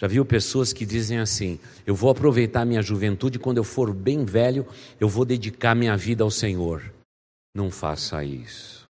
[0.00, 4.24] Já viu pessoas que dizem assim: eu vou aproveitar minha juventude, quando eu for bem
[4.24, 4.66] velho,
[4.98, 6.90] eu vou dedicar minha vida ao Senhor.
[7.54, 8.86] Não faça isso.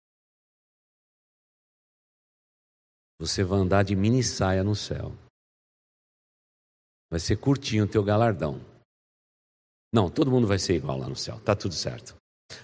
[3.18, 5.16] Você vai andar de mini saia no céu.
[7.10, 8.75] Vai ser curtinho o teu galardão.
[9.96, 12.18] Não, todo mundo vai ser igual lá no céu, está tudo certo.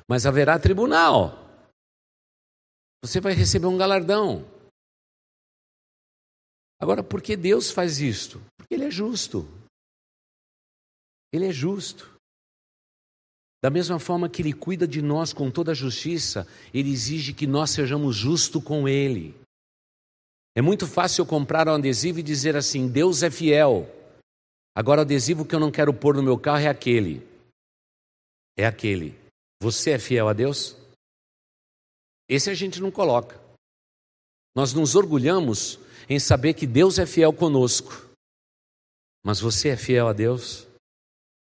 [0.06, 1.50] Mas haverá tribunal.
[3.02, 4.46] Você vai receber um galardão.
[6.78, 8.42] Agora, por que Deus faz isto?
[8.58, 9.48] Porque Ele é justo.
[11.32, 12.14] Ele é justo.
[13.64, 17.48] Da mesma forma que Ele cuida de nós com toda a justiça, Ele exige que
[17.48, 19.34] nós sejamos justos com Ele.
[20.54, 24.01] É muito fácil comprar um adesivo e dizer assim: Deus é fiel.
[24.74, 27.28] Agora, o adesivo que eu não quero pôr no meu carro é aquele.
[28.58, 29.20] É aquele.
[29.62, 30.76] Você é fiel a Deus?
[32.30, 33.40] Esse a gente não coloca.
[34.56, 35.78] Nós nos orgulhamos
[36.10, 38.10] em saber que Deus é fiel conosco.
[39.24, 40.68] Mas você é fiel a Deus?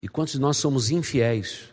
[0.04, 1.70] E quantos de nós somos infiéis?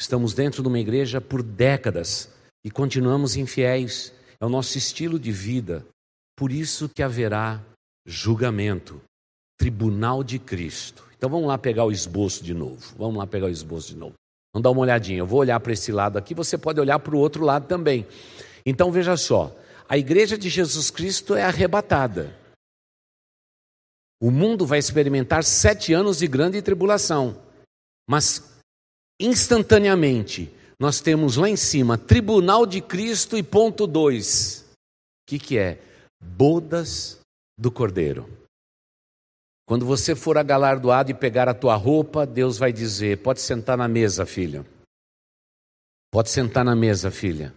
[0.00, 2.30] Estamos dentro de uma igreja por décadas
[2.64, 4.12] e continuamos infiéis.
[4.40, 5.86] É o nosso estilo de vida.
[6.36, 7.62] Por isso que haverá
[8.06, 9.02] julgamento
[9.58, 11.04] tribunal de Cristo.
[11.16, 12.94] Então vamos lá pegar o esboço de novo.
[12.96, 14.14] Vamos lá pegar o esboço de novo.
[14.54, 15.18] Vamos dar uma olhadinha.
[15.18, 18.06] Eu vou olhar para esse lado aqui, você pode olhar para o outro lado também.
[18.64, 19.54] Então veja só:
[19.88, 22.36] a igreja de Jesus Cristo é arrebatada.
[24.20, 27.40] O mundo vai experimentar sete anos de grande tribulação,
[28.08, 28.58] mas
[29.20, 34.64] instantaneamente nós temos lá em cima tribunal de Cristo e ponto dois.
[34.72, 35.80] O que, que é?
[36.20, 37.18] Bodas
[37.56, 38.28] do Cordeiro.
[39.68, 43.86] Quando você for agalardoado e pegar a tua roupa, Deus vai dizer: pode sentar na
[43.86, 44.64] mesa, filha.
[46.10, 47.54] Pode sentar na mesa, filha.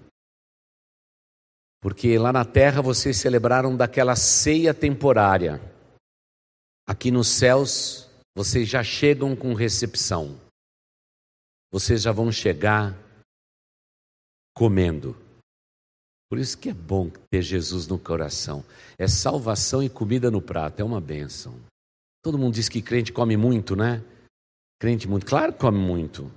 [1.79, 5.61] Porque lá na terra vocês celebraram daquela ceia temporária.
[6.85, 10.37] Aqui nos céus vocês já chegam com recepção.
[11.71, 12.93] Vocês já vão chegar
[14.53, 15.15] comendo.
[16.29, 18.65] Por isso que é bom ter Jesus no coração.
[18.97, 21.70] É salvação e comida no prato, é uma bênção.
[22.21, 24.01] Todo mundo diz que crente come muito, né?
[24.79, 26.31] Crente muito, claro que come muito.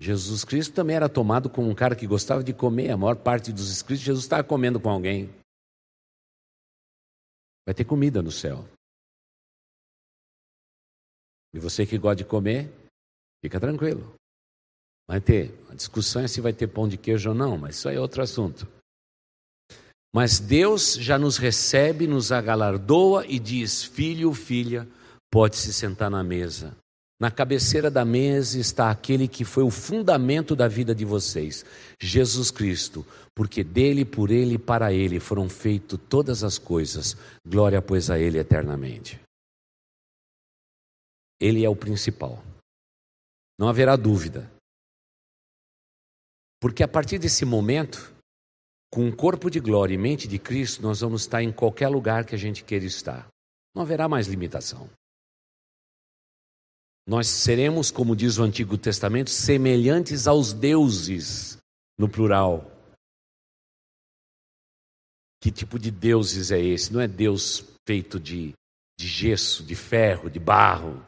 [0.00, 2.90] Jesus Cristo também era tomado como um cara que gostava de comer.
[2.90, 5.30] A maior parte dos escritos, Jesus estava comendo com alguém.
[7.64, 8.68] Vai ter comida no céu.
[11.54, 12.68] E você que gosta de comer,
[13.40, 14.14] fica tranquilo.
[15.08, 15.52] Vai ter.
[15.70, 18.00] A discussão é se vai ter pão de queijo ou não, mas isso aí é
[18.00, 18.66] outro assunto.
[20.14, 24.86] Mas Deus já nos recebe, nos agalardoa e diz: Filho, filha,
[25.30, 26.76] pode se sentar na mesa.
[27.18, 31.64] Na cabeceira da mesa está aquele que foi o fundamento da vida de vocês,
[32.00, 37.16] Jesus Cristo, porque dele, por ele e para ele foram feitas todas as coisas.
[37.46, 39.20] Glória, pois, a ele eternamente.
[41.40, 42.42] Ele é o principal.
[43.58, 44.50] Não haverá dúvida.
[46.60, 48.11] Porque a partir desse momento,
[48.92, 52.26] com o corpo de glória e mente de Cristo, nós vamos estar em qualquer lugar
[52.26, 53.26] que a gente queira estar.
[53.74, 54.90] Não haverá mais limitação.
[57.06, 61.56] Nós seremos, como diz o Antigo Testamento, semelhantes aos deuses,
[61.98, 62.70] no plural.
[65.40, 66.92] Que tipo de deuses é esse?
[66.92, 68.52] Não é Deus feito de,
[68.98, 71.02] de gesso, de ferro, de barro.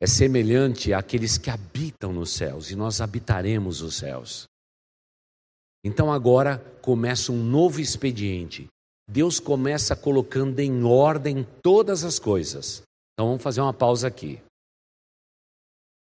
[0.00, 4.47] É semelhante àqueles que habitam nos céus, e nós habitaremos os céus.
[5.84, 8.66] Então agora começa um novo expediente.
[9.08, 12.82] Deus começa colocando em ordem todas as coisas.
[13.14, 14.40] Então vamos fazer uma pausa aqui.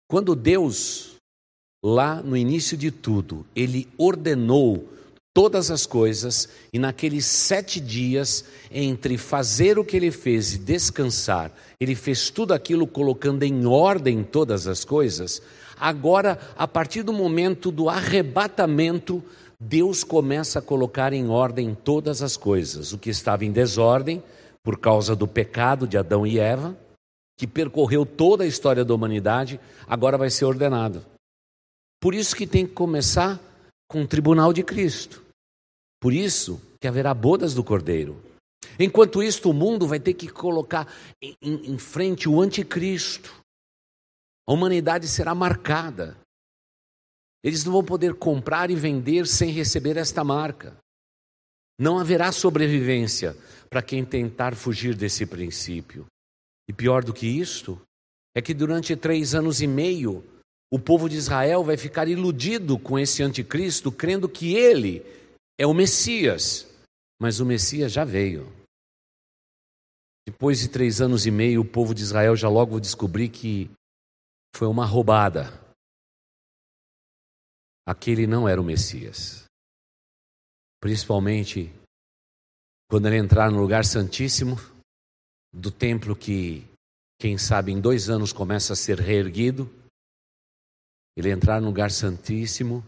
[0.09, 1.17] Quando Deus,
[1.85, 4.89] lá no início de tudo, Ele ordenou
[5.35, 11.51] todas as coisas, e naqueles sete dias, entre fazer o que ele fez e descansar,
[11.81, 15.41] ele fez tudo aquilo colocando em ordem todas as coisas.
[15.81, 19.25] Agora, a partir do momento do arrebatamento,
[19.65, 22.93] Deus começa a colocar em ordem todas as coisas.
[22.93, 24.21] O que estava em desordem,
[24.61, 26.77] por causa do pecado de Adão e Eva,
[27.39, 31.07] que percorreu toda a história da humanidade, agora vai ser ordenado.
[32.01, 33.41] Por isso que tem que começar
[33.89, 35.23] com o tribunal de Cristo.
[36.01, 38.21] Por isso que haverá bodas do Cordeiro.
[38.81, 43.33] Enquanto isso, o mundo vai ter que colocar em, em frente o anticristo.
[44.45, 46.17] A humanidade será marcada.
[47.43, 50.77] Eles não vão poder comprar e vender sem receber esta marca.
[51.79, 53.37] Não haverá sobrevivência
[53.69, 56.07] para quem tentar fugir desse princípio.
[56.69, 57.81] E pior do que isto,
[58.35, 60.25] é que durante três anos e meio,
[60.71, 65.05] o povo de Israel vai ficar iludido com esse anticristo, crendo que ele
[65.59, 66.67] é o Messias.
[67.21, 68.51] Mas o Messias já veio.
[70.27, 73.71] Depois de três anos e meio, o povo de Israel já logo descobrir que
[74.55, 75.62] foi uma roubada.
[77.87, 79.45] Aquele não era o Messias.
[80.81, 81.73] Principalmente
[82.89, 84.57] quando ele entrar no lugar santíssimo
[85.53, 86.67] do templo que,
[87.19, 89.71] quem sabe, em dois anos começa a ser reerguido,
[91.17, 92.85] ele entrar no lugar santíssimo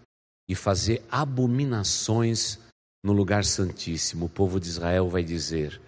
[0.48, 2.58] e fazer abominações
[3.02, 4.26] no lugar santíssimo.
[4.26, 5.80] O povo de Israel vai dizer: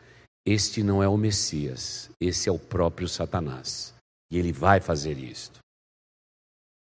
[0.47, 3.95] Este não é o Messias, esse é o próprio Satanás.
[4.31, 5.61] E ele vai fazer isto.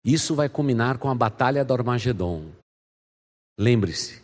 [0.07, 2.53] Isso vai culminar com a batalha do Armagedon.
[3.59, 4.23] Lembre-se,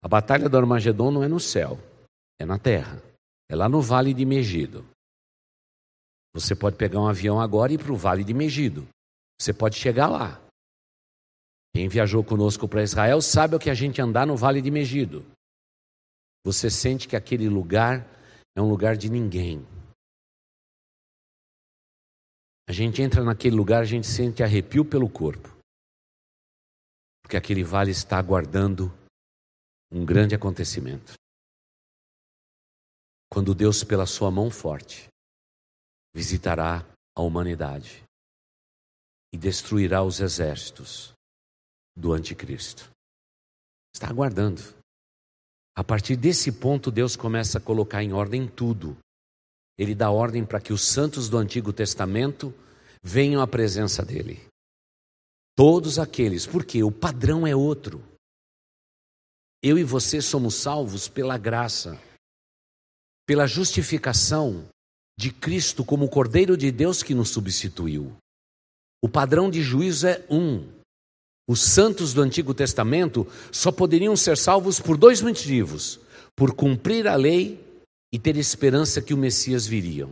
[0.00, 1.76] a batalha do Armagedon não é no céu,
[2.40, 3.02] é na terra.
[3.50, 4.86] É lá no Vale de Megido.
[6.32, 8.86] Você pode pegar um avião agora e ir para o Vale de Megido.
[9.40, 10.40] Você pode chegar lá.
[11.74, 15.26] Quem viajou conosco para Israel sabe o que a gente andar no Vale de Megido.
[16.44, 18.06] Você sente que aquele lugar
[18.56, 19.66] é um lugar de ninguém.
[22.68, 25.48] A gente entra naquele lugar, a gente sente arrepio pelo corpo.
[27.22, 28.92] Porque aquele vale está aguardando
[29.90, 31.14] um grande acontecimento
[33.30, 35.08] quando Deus, pela sua mão forte,
[36.14, 36.84] visitará
[37.16, 38.02] a humanidade
[39.32, 41.12] e destruirá os exércitos
[41.96, 42.90] do anticristo.
[43.94, 44.62] Está aguardando.
[45.76, 48.98] A partir desse ponto, Deus começa a colocar em ordem tudo.
[49.78, 52.52] Ele dá ordem para que os santos do Antigo Testamento
[53.02, 54.40] venham à presença dele.
[55.56, 58.02] Todos aqueles, porque o padrão é outro.
[59.62, 61.98] Eu e você somos salvos pela graça
[63.28, 64.64] pela justificação
[65.18, 68.16] de Cristo como Cordeiro de Deus que nos substituiu.
[69.02, 70.66] O padrão de juízo é um.
[71.46, 76.00] Os santos do Antigo Testamento só poderiam ser salvos por dois motivos:
[76.34, 77.62] por cumprir a lei
[78.12, 80.08] e ter esperança que o Messias viria.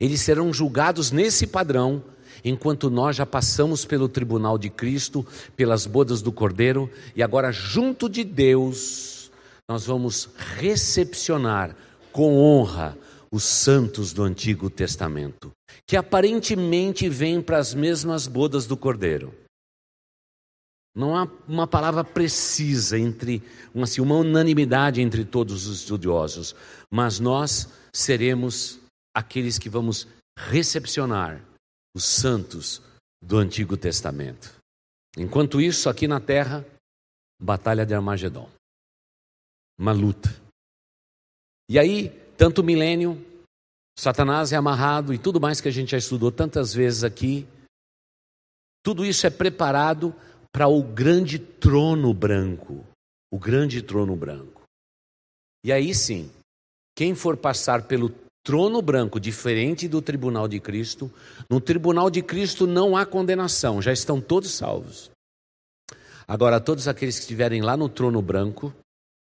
[0.00, 2.02] Eles serão julgados nesse padrão,
[2.44, 5.26] enquanto nós já passamos pelo tribunal de Cristo,
[5.56, 9.30] pelas bodas do Cordeiro, e agora, junto de Deus,
[9.68, 10.28] nós vamos
[10.58, 11.76] recepcionar
[12.10, 12.98] com honra
[13.30, 15.50] os santos do Antigo Testamento,
[15.86, 19.32] que aparentemente vêm para as mesmas bodas do Cordeiro.
[20.94, 23.42] Não há uma palavra precisa entre,
[23.82, 26.54] assim, uma unanimidade entre todos os estudiosos,
[26.90, 28.78] mas nós seremos
[29.14, 30.06] aqueles que vamos
[30.38, 31.42] recepcionar
[31.94, 32.82] os santos
[33.22, 34.54] do Antigo Testamento.
[35.16, 36.64] Enquanto isso, aqui na terra,
[37.40, 38.50] batalha de Armagedon.
[39.78, 40.34] Uma luta.
[41.70, 43.16] E aí, tanto o milênio,
[43.98, 47.46] Satanás é amarrado e tudo mais que a gente já estudou tantas vezes aqui,
[48.82, 50.14] tudo isso é preparado
[50.52, 52.84] para o grande trono branco.
[53.32, 54.62] O grande trono branco.
[55.64, 56.30] E aí sim,
[56.94, 58.12] quem for passar pelo
[58.44, 61.10] trono branco, diferente do tribunal de Cristo,
[61.48, 65.10] no tribunal de Cristo não há condenação, já estão todos salvos.
[66.26, 68.72] Agora, todos aqueles que estiverem lá no trono branco,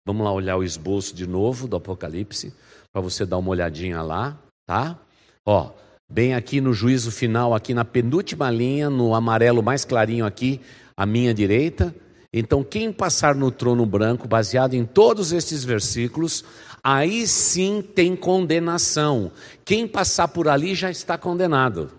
[0.06, 2.54] vamos lá olhar o esboço de novo do Apocalipse,
[2.92, 5.00] para você dar uma olhadinha lá, tá?
[5.46, 5.72] Ó,
[6.10, 10.60] bem aqui no juízo final, aqui na penúltima linha, no amarelo mais clarinho aqui,
[10.96, 11.96] à minha direita.
[12.32, 16.44] Então, quem passar no trono branco, baseado em todos estes versículos,
[16.84, 19.32] aí sim tem condenação.
[19.64, 21.92] Quem passar por ali já está condenado.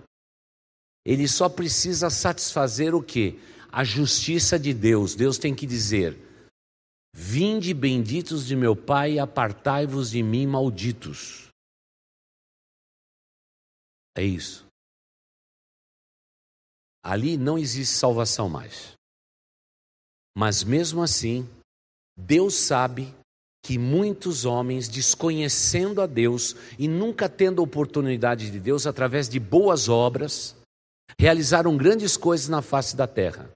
[1.05, 3.39] Ele só precisa satisfazer o que?
[3.71, 5.15] A justiça de Deus.
[5.15, 6.19] Deus tem que dizer:
[7.15, 11.49] Vinde benditos de meu Pai, apartai-vos de mim, malditos.
[14.17, 14.64] É isso.
[17.05, 18.95] Ali não existe salvação mais.
[20.35, 21.47] Mas mesmo assim,
[22.17, 23.15] Deus sabe
[23.63, 29.89] que muitos homens, desconhecendo a Deus e nunca tendo oportunidade de Deus através de boas
[29.89, 30.57] obras,
[31.19, 33.51] realizaram grandes coisas na face da terra.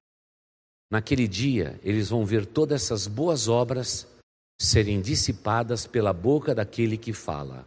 [0.91, 4.07] Naquele dia, eles vão ver todas essas boas obras
[4.61, 7.65] serem dissipadas pela boca daquele que fala: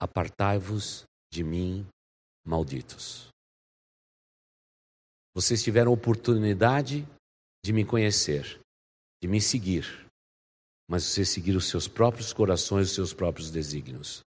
[0.00, 1.86] Apartai-vos de mim,
[2.46, 3.33] malditos.
[5.34, 7.04] Vocês tiveram oportunidade
[7.64, 8.60] de me conhecer,
[9.20, 9.84] de me seguir,
[10.88, 14.20] mas vocês seguiram os seus próprios corações, os seus próprios desígnios.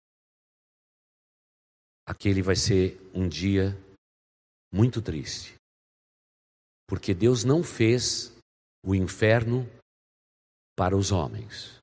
[2.07, 3.77] Aquele vai ser um dia
[4.73, 5.57] muito triste,
[6.89, 8.33] porque Deus não fez
[8.83, 9.69] o inferno
[10.75, 11.79] para os homens.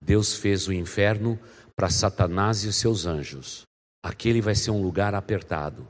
[0.00, 1.38] Deus fez o inferno
[1.74, 3.64] para Satanás e os seus anjos.
[4.02, 5.88] Aquele vai ser um lugar apertado,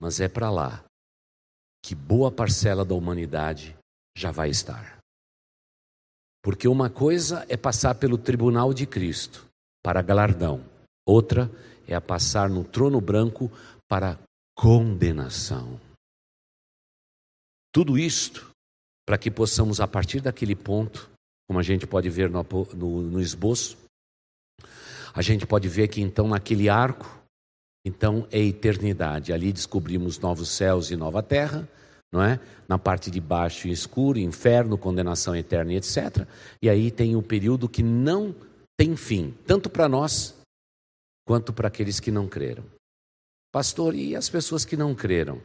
[0.00, 0.84] mas é para lá
[1.84, 3.76] que boa parcela da humanidade
[4.16, 4.96] já vai estar.
[6.42, 9.46] Porque uma coisa é passar pelo tribunal de Cristo
[9.82, 10.64] para galardão,
[11.06, 11.50] outra
[11.86, 13.50] é a passar no trono branco
[13.86, 14.18] para
[14.56, 15.78] condenação.
[17.70, 18.50] Tudo isto
[19.06, 21.10] para que possamos, a partir daquele ponto,
[21.46, 22.42] como a gente pode ver no,
[22.74, 23.76] no, no esboço,
[25.12, 27.23] a gente pode ver que então naquele arco
[27.84, 29.32] então é eternidade.
[29.32, 31.68] Ali descobrimos novos céus e nova terra,
[32.12, 32.40] não é?
[32.66, 36.26] Na parte de baixo escuro, inferno, condenação eterna etc.
[36.62, 38.34] E aí tem um período que não
[38.76, 40.34] tem fim, tanto para nós
[41.26, 42.64] quanto para aqueles que não creram.
[43.52, 45.40] Pastor, e as pessoas que não creram?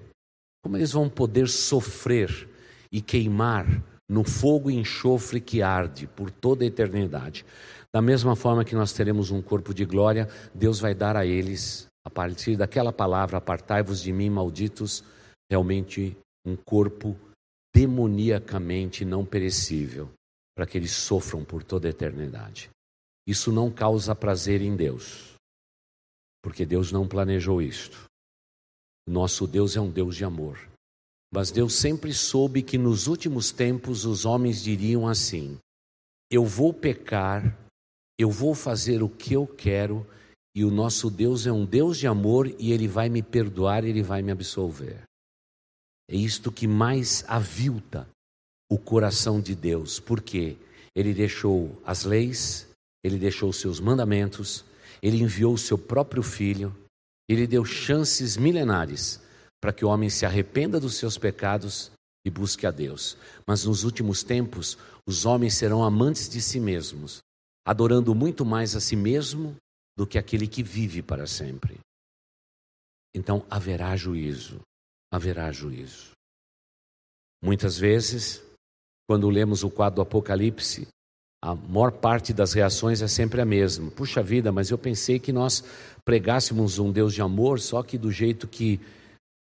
[0.64, 2.50] Como eles vão poder sofrer
[2.92, 3.66] e queimar
[4.10, 7.46] no fogo e enxofre que arde por toda a eternidade?
[7.94, 11.89] Da mesma forma que nós teremos um corpo de glória, Deus vai dar a eles
[12.10, 15.04] a partir daquela palavra, apartai-vos de mim, malditos,
[15.48, 17.16] realmente um corpo
[17.74, 20.10] demoniacamente não perecível,
[20.56, 22.72] para que eles sofram por toda a eternidade.
[23.28, 25.36] Isso não causa prazer em Deus,
[26.42, 28.06] porque Deus não planejou isto.
[29.08, 30.58] Nosso Deus é um Deus de amor.
[31.32, 35.60] Mas Deus sempre soube que nos últimos tempos os homens diriam assim:
[36.32, 37.56] Eu vou pecar,
[38.18, 40.08] eu vou fazer o que eu quero
[40.60, 44.04] e o nosso Deus é um Deus de amor e ele vai me perdoar, ele
[44.04, 45.04] vai me absolver.
[46.06, 48.06] É isto que mais avilta
[48.70, 50.58] o coração de Deus, porque
[50.94, 52.68] ele deixou as leis,
[53.02, 54.66] ele deixou seus mandamentos,
[55.02, 56.76] ele enviou o seu próprio filho,
[57.30, 59.22] ele deu chances milenares
[59.62, 61.90] para que o homem se arrependa dos seus pecados
[62.26, 63.16] e busque a Deus.
[63.48, 67.20] Mas nos últimos tempos, os homens serão amantes de si mesmos,
[67.66, 69.56] adorando muito mais a si mesmo
[70.00, 71.78] do que aquele que vive para sempre.
[73.14, 74.62] Então haverá juízo,
[75.12, 76.12] haverá juízo.
[77.44, 78.42] Muitas vezes,
[79.10, 80.88] quando lemos o quadro do Apocalipse,
[81.44, 83.92] a maior parte das reações é sempre a mesma.
[83.92, 85.66] Puxa vida, mas eu pensei que nós
[86.06, 88.80] pregássemos um Deus de amor, só que do jeito que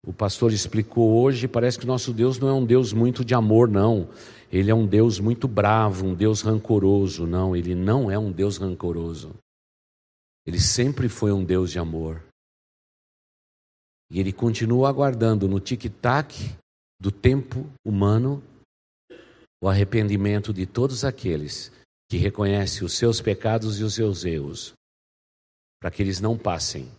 [0.06, 3.68] o pastor explicou hoje, parece que nosso Deus não é um Deus muito de amor,
[3.68, 4.06] não.
[4.52, 7.26] Ele é um Deus muito bravo, um Deus rancoroso.
[7.26, 9.34] Não, ele não é um Deus rancoroso.
[10.46, 12.22] Ele sempre foi um Deus de amor.
[14.10, 16.34] E ele continua aguardando no tic-tac
[17.00, 18.42] do tempo humano
[19.62, 21.70] o arrependimento de todos aqueles
[22.10, 24.74] que reconhecem os seus pecados e os seus erros,
[25.80, 26.90] para que eles não passem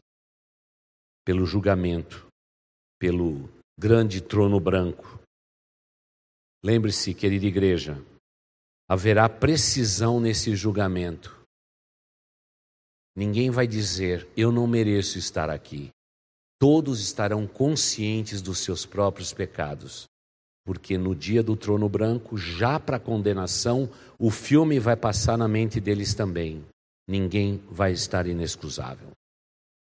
[1.26, 2.26] pelo julgamento,
[3.00, 5.20] pelo grande trono branco.
[6.64, 8.04] Lembre-se, querida igreja,
[8.90, 11.43] haverá precisão nesse julgamento.
[13.16, 15.90] Ninguém vai dizer, eu não mereço estar aqui.
[16.60, 20.08] Todos estarão conscientes dos seus próprios pecados
[20.66, 25.80] porque no dia do trono branco, já para condenação, o filme vai passar na mente
[25.80, 26.64] deles também.
[27.08, 29.12] Ninguém vai estar inexcusável.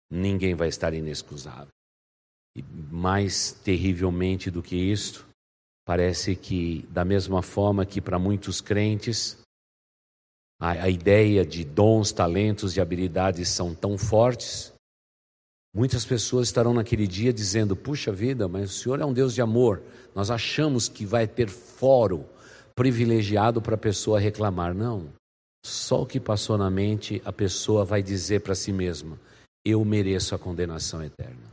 [0.10, 1.68] Ninguém vai estar inexcusável.
[2.56, 5.28] E mais terrivelmente do que isto,
[5.86, 9.38] parece que, da mesma forma que para muitos crentes,
[10.60, 14.74] a, a ideia de dons, talentos e habilidades são tão fortes,
[15.74, 19.42] Muitas pessoas estarão naquele dia dizendo: Puxa vida, mas o Senhor é um Deus de
[19.42, 19.82] amor.
[20.16, 22.26] Nós achamos que vai ter fórum
[22.76, 24.74] privilegiado para a pessoa reclamar.
[24.74, 25.14] Não.
[25.66, 29.20] Só o que passou na mente, a pessoa vai dizer para si mesma:
[29.64, 31.52] Eu mereço a condenação eterna.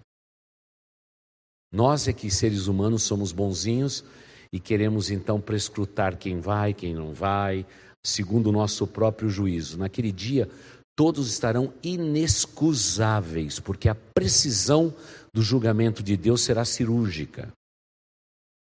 [1.71, 4.03] Nós é que seres humanos somos bonzinhos
[4.51, 7.67] e queremos então prescrutar quem vai, quem não vai,
[8.07, 9.77] segundo o nosso próprio juízo.
[9.77, 10.49] Naquele dia,
[10.95, 14.95] todos estarão inexcusáveis, porque a precisão
[15.33, 17.53] do julgamento de Deus será cirúrgica.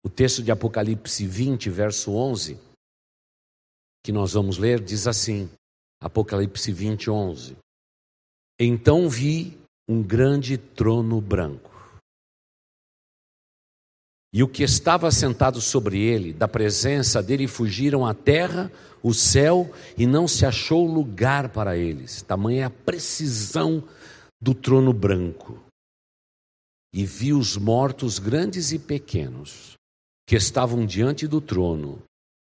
[0.04, 2.58] O texto de Apocalipse 20, verso 11,
[4.04, 5.50] que nós vamos ler, diz assim:
[6.00, 7.56] Apocalipse 20, 11.
[8.58, 9.58] Então vi
[9.88, 11.77] um grande trono branco.
[14.32, 18.70] E o que estava sentado sobre ele, da presença dele, fugiram a terra,
[19.02, 22.20] o céu e não se achou lugar para eles.
[22.22, 23.82] Tamanha a precisão
[24.40, 25.58] do trono branco.
[26.92, 29.74] E vi os mortos grandes e pequenos,
[30.26, 32.02] que estavam diante do trono,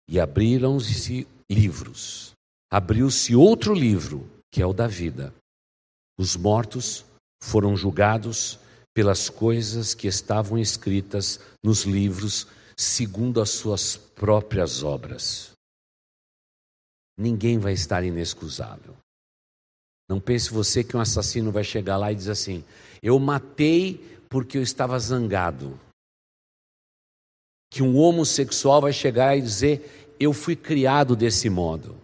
[0.08, 2.32] e abriram-se livros.
[2.70, 5.34] Abriu-se outro livro, que é o da vida.
[6.18, 7.04] Os mortos
[7.42, 8.58] foram julgados
[8.98, 15.52] pelas coisas que estavam escritas nos livros, segundo as suas próprias obras
[17.18, 18.96] ninguém vai estar inexcusável.
[20.08, 22.64] Não pense você que um assassino vai chegar lá e dizer assim:
[23.02, 23.98] Eu matei
[24.30, 25.78] porque eu estava zangado.
[27.70, 32.00] Que um homossexual vai chegar e dizer: Eu fui criado desse modo.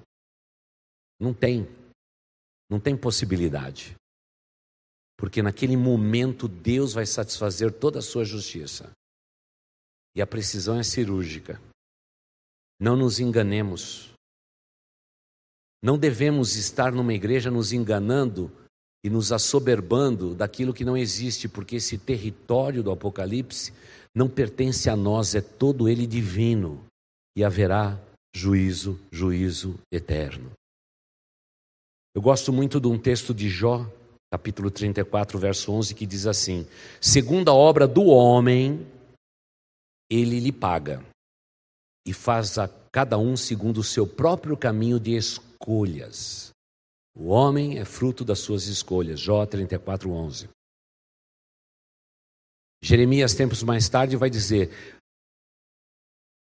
[1.19, 1.67] Não tem.
[2.69, 3.95] Não tem possibilidade.
[5.25, 8.91] Porque naquele momento Deus vai satisfazer toda a sua justiça.
[10.14, 11.59] E a precisão é cirúrgica.
[12.79, 14.12] Não nos enganemos.
[15.83, 18.53] Não devemos estar numa igreja nos enganando
[19.03, 23.72] e nos assoberbando daquilo que não existe, porque esse território do Apocalipse
[24.14, 26.85] não pertence a nós, é todo ele divino
[27.35, 27.99] e haverá
[28.37, 30.53] juízo, juízo eterno.
[32.14, 33.91] Eu gosto muito de um texto de Jó,
[34.35, 36.66] capítulo 34, verso 11, que diz assim:
[37.01, 38.87] Segundo a obra do homem,
[40.11, 41.05] ele lhe paga,
[42.07, 46.53] e faz a cada um segundo o seu próprio caminho de escolha escolhas.
[47.16, 49.18] O homem é fruto das suas escolhas.
[49.18, 50.49] Jó 34, 11.
[52.82, 54.70] Jeremias, tempos mais tarde, vai dizer: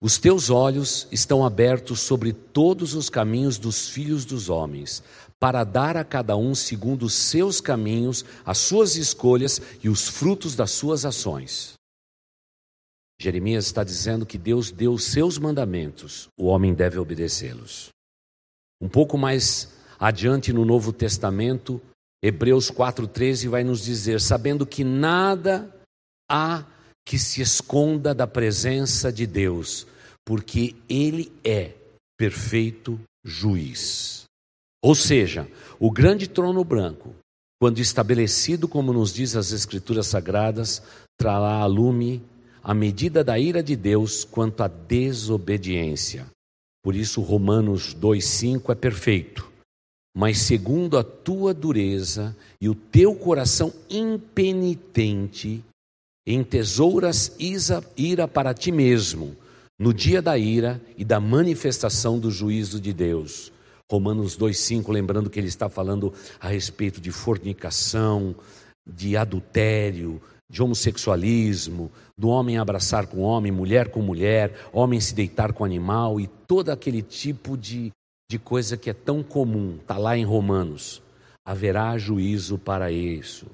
[0.01, 5.01] Os teus olhos estão abertos sobre todos os caminhos dos filhos dos homens,
[5.43, 10.55] para dar a cada um segundo os seus caminhos, as suas escolhas e os frutos
[10.55, 11.73] das suas ações.
[13.19, 17.89] Jeremias está dizendo que Deus deu os seus mandamentos, o homem deve obedecê-los.
[18.81, 21.81] Um pouco mais adiante no Novo Testamento,
[22.23, 25.69] Hebreus 4,13 vai nos dizer: sabendo que nada
[26.31, 26.63] há
[27.05, 29.85] que se esconda da presença de Deus,
[30.23, 31.73] porque Ele é
[32.17, 34.22] perfeito juiz.
[34.83, 35.47] Ou seja,
[35.79, 37.15] o grande trono branco,
[37.57, 40.83] quando estabelecido como nos diz as Escrituras Sagradas,
[41.17, 42.21] trará a lume
[42.61, 46.27] a medida da ira de Deus quanto à desobediência.
[46.83, 49.49] Por isso, Romanos 2,5 é perfeito.
[50.13, 55.63] Mas segundo a tua dureza e o teu coração impenitente,
[56.27, 57.33] entesouras
[57.97, 59.33] ira para ti mesmo,
[59.79, 63.53] no dia da ira e da manifestação do juízo de Deus.
[63.93, 68.35] Romanos 2,5, lembrando que ele está falando a respeito de fornicação,
[68.83, 70.19] de adultério,
[70.49, 76.19] de homossexualismo, do homem abraçar com homem, mulher com mulher, homem se deitar com animal
[76.19, 77.91] e todo aquele tipo de,
[78.27, 80.99] de coisa que é tão comum, está lá em Romanos.
[81.45, 83.45] Haverá juízo para isso.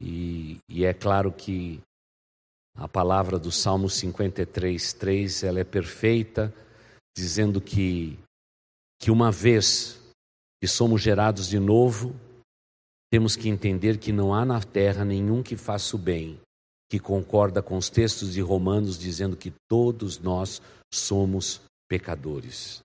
[0.00, 1.82] E, e é claro que
[2.74, 6.50] a palavra do Salmo 53, 3, ela é perfeita,
[7.14, 8.18] dizendo que,
[9.04, 10.00] que uma vez
[10.62, 12.18] que somos gerados de novo,
[13.12, 16.40] temos que entender que não há na terra nenhum que faça o bem,
[16.88, 22.80] que concorda com os textos de Romanos dizendo que todos nós somos pecadores.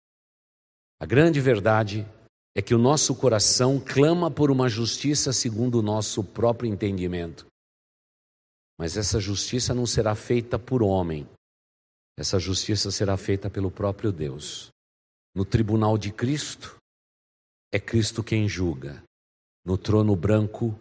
[0.99, 2.05] A grande verdade
[2.53, 7.45] é que o nosso coração clama por uma justiça segundo o nosso próprio entendimento.
[8.77, 11.25] Mas essa justiça não será feita por homem,
[12.17, 14.69] essa justiça será feita pelo próprio Deus.
[15.35, 16.77] No tribunal de Cristo,
[17.73, 19.03] é Cristo quem julga
[19.65, 20.77] no trono branco,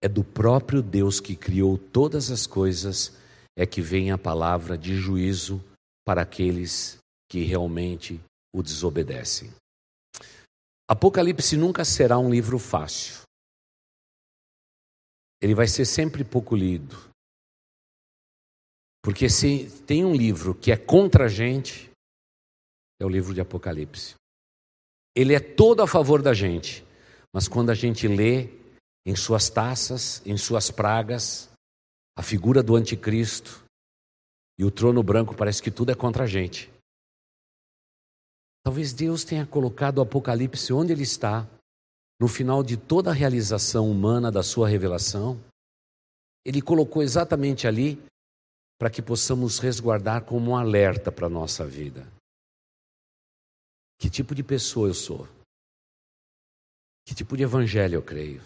[0.00, 3.12] é do próprio Deus que criou todas as coisas,
[3.56, 5.62] é que vem a palavra de juízo
[6.04, 8.20] para aqueles que realmente
[8.54, 9.52] o desobedecem.
[10.88, 13.22] Apocalipse nunca será um livro fácil.
[15.40, 16.96] Ele vai ser sempre pouco lido.
[19.02, 21.90] Porque se tem um livro que é contra a gente,
[23.02, 24.14] é o livro de Apocalipse.
[25.14, 26.86] Ele é todo a favor da gente,
[27.32, 28.48] mas quando a gente lê
[29.04, 31.50] em suas taças, em suas pragas,
[32.16, 33.64] a figura do anticristo
[34.58, 36.70] e o trono branco, parece que tudo é contra a gente.
[38.64, 41.48] Talvez Deus tenha colocado o Apocalipse onde ele está,
[42.20, 45.42] no final de toda a realização humana da sua revelação.
[46.44, 48.00] Ele colocou exatamente ali
[48.78, 52.06] para que possamos resguardar como um alerta para a nossa vida.
[54.02, 55.28] Que tipo de pessoa eu sou?
[57.06, 58.42] Que tipo de evangelho eu creio?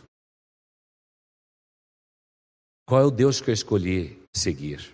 [2.86, 4.92] Qual é o Deus que eu escolhi seguir?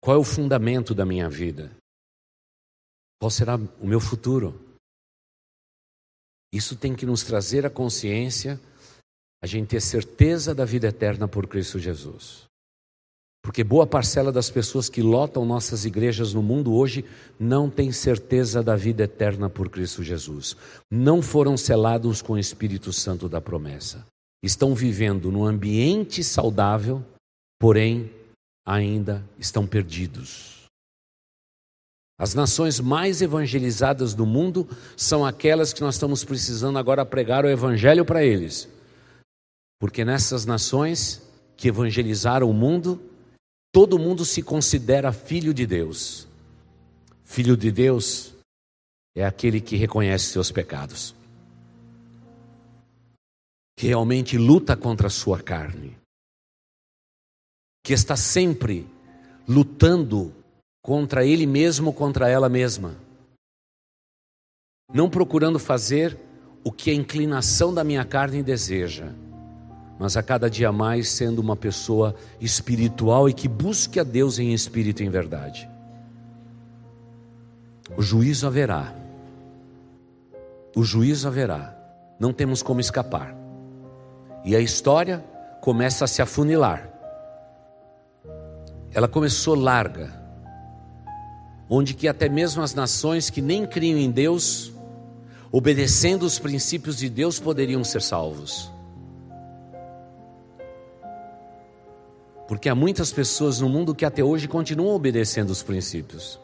[0.00, 1.76] Qual é o fundamento da minha vida?
[3.18, 4.54] Qual será o meu futuro?
[6.54, 8.54] Isso tem que nos trazer a consciência,
[9.42, 12.45] a gente ter certeza da vida eterna por Cristo Jesus.
[13.46, 17.04] Porque boa parcela das pessoas que lotam nossas igrejas no mundo hoje
[17.38, 20.56] não tem certeza da vida eterna por Cristo Jesus.
[20.90, 24.04] Não foram selados com o Espírito Santo da promessa.
[24.42, 27.04] Estão vivendo num ambiente saudável,
[27.56, 28.10] porém
[28.66, 30.64] ainda estão perdidos.
[32.18, 37.48] As nações mais evangelizadas do mundo são aquelas que nós estamos precisando agora pregar o
[37.48, 38.68] evangelho para eles.
[39.78, 41.22] Porque nessas nações
[41.56, 43.00] que evangelizaram o mundo,
[43.76, 46.26] todo mundo se considera filho de Deus.
[47.26, 48.34] Filho de Deus
[49.14, 51.14] é aquele que reconhece seus pecados,
[53.78, 55.94] que realmente luta contra a sua carne,
[57.84, 58.86] que está sempre
[59.46, 60.32] lutando
[60.82, 62.96] contra ele mesmo, contra ela mesma,
[64.90, 66.18] não procurando fazer
[66.64, 69.12] o que a inclinação da minha carne deseja
[69.98, 74.52] mas a cada dia mais sendo uma pessoa espiritual e que busque a Deus em
[74.52, 75.68] espírito e em verdade.
[77.96, 78.94] O juízo haverá.
[80.74, 81.74] O juízo haverá.
[82.18, 83.34] Não temos como escapar.
[84.44, 85.24] E a história
[85.60, 86.90] começa a se afunilar.
[88.92, 90.12] Ela começou larga,
[91.68, 94.72] onde que até mesmo as nações que nem criam em Deus,
[95.50, 98.72] obedecendo os princípios de Deus, poderiam ser salvos.
[102.48, 106.38] Porque há muitas pessoas no mundo que até hoje continuam obedecendo os princípios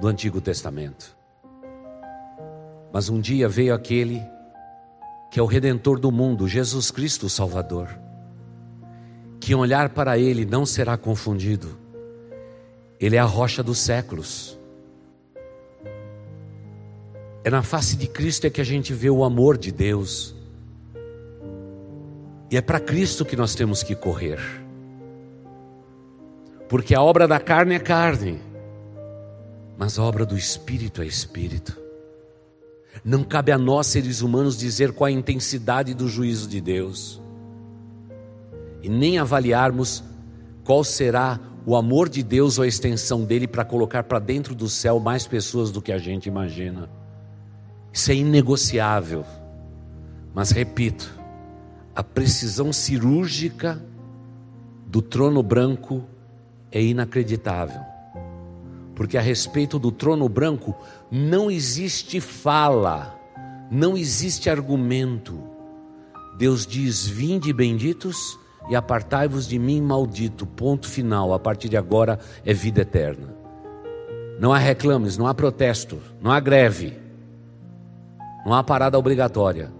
[0.00, 1.16] do Antigo Testamento.
[2.92, 4.22] Mas um dia veio aquele
[5.30, 7.88] que é o redentor do mundo, Jesus Cristo, o Salvador.
[9.40, 11.76] Que olhar para ele não será confundido.
[13.00, 14.58] Ele é a rocha dos séculos.
[17.42, 20.34] É na face de Cristo é que a gente vê o amor de Deus.
[22.50, 24.63] E é para Cristo que nós temos que correr.
[26.68, 28.40] Porque a obra da carne é carne,
[29.76, 31.78] mas a obra do espírito é espírito.
[33.04, 37.20] Não cabe a nós, seres humanos, dizer qual a intensidade do juízo de Deus,
[38.82, 40.04] e nem avaliarmos
[40.62, 44.68] qual será o amor de Deus ou a extensão dele para colocar para dentro do
[44.68, 46.90] céu mais pessoas do que a gente imagina.
[47.92, 49.24] Isso é inegociável.
[50.34, 51.10] Mas repito,
[51.94, 53.82] a precisão cirúrgica
[54.86, 56.04] do trono branco
[56.74, 57.80] é inacreditável.
[58.94, 60.76] Porque a respeito do trono branco
[61.10, 63.18] não existe fala,
[63.70, 65.40] não existe argumento.
[66.36, 70.44] Deus diz: Vinde benditos e apartai-vos de mim, maldito.
[70.44, 71.32] Ponto final.
[71.32, 73.34] A partir de agora é vida eterna.
[74.38, 76.98] Não há reclames, não há protesto, não há greve,
[78.44, 79.72] não há parada obrigatória,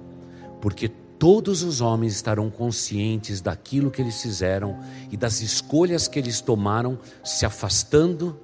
[0.60, 0.88] porque
[1.24, 4.78] todos os homens estarão conscientes daquilo que eles fizeram
[5.10, 8.38] e das escolhas que eles tomaram, se afastando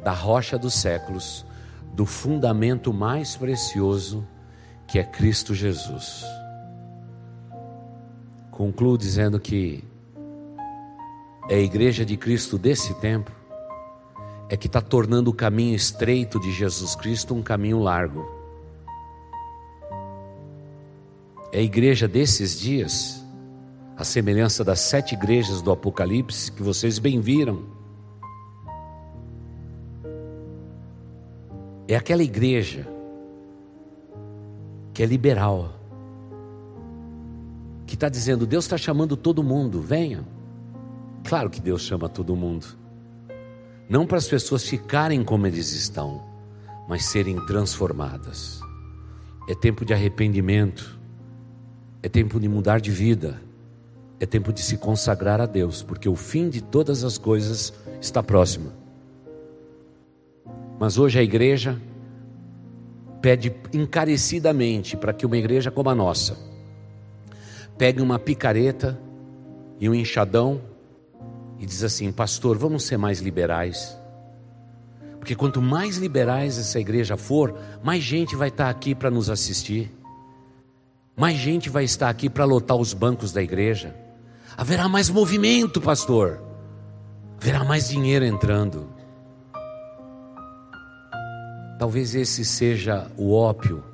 [0.00, 1.44] da rocha dos séculos,
[1.92, 4.24] do fundamento mais precioso
[4.86, 6.24] que é Cristo Jesus.
[8.48, 9.82] Concluo dizendo que
[11.48, 13.32] é a igreja de Cristo desse tempo
[14.48, 18.43] é que está tornando o caminho estreito de Jesus Cristo um caminho largo.
[21.54, 23.24] É a igreja desses dias,
[23.96, 27.62] a semelhança das sete igrejas do Apocalipse que vocês bem viram.
[31.86, 32.88] É aquela igreja
[34.92, 35.78] que é liberal,
[37.86, 40.26] que está dizendo: Deus está chamando todo mundo, venham.
[41.22, 42.66] Claro que Deus chama todo mundo,
[43.88, 46.20] não para as pessoas ficarem como eles estão,
[46.88, 48.58] mas serem transformadas.
[49.48, 51.03] É tempo de arrependimento,
[52.04, 53.40] é tempo de mudar de vida,
[54.20, 58.22] é tempo de se consagrar a Deus, porque o fim de todas as coisas está
[58.22, 58.70] próximo.
[60.78, 61.80] Mas hoje a igreja
[63.22, 66.36] pede encarecidamente para que uma igreja como a nossa
[67.78, 69.00] pegue uma picareta
[69.80, 70.60] e um enxadão
[71.58, 73.98] e diz assim: Pastor, vamos ser mais liberais.
[75.18, 79.90] Porque quanto mais liberais essa igreja for, mais gente vai estar aqui para nos assistir,
[81.16, 83.94] mais gente vai estar aqui para lotar os bancos da igreja.
[84.56, 86.42] Haverá mais movimento, pastor,
[87.40, 88.92] haverá mais dinheiro entrando.
[91.78, 93.84] Talvez esse seja o ópio,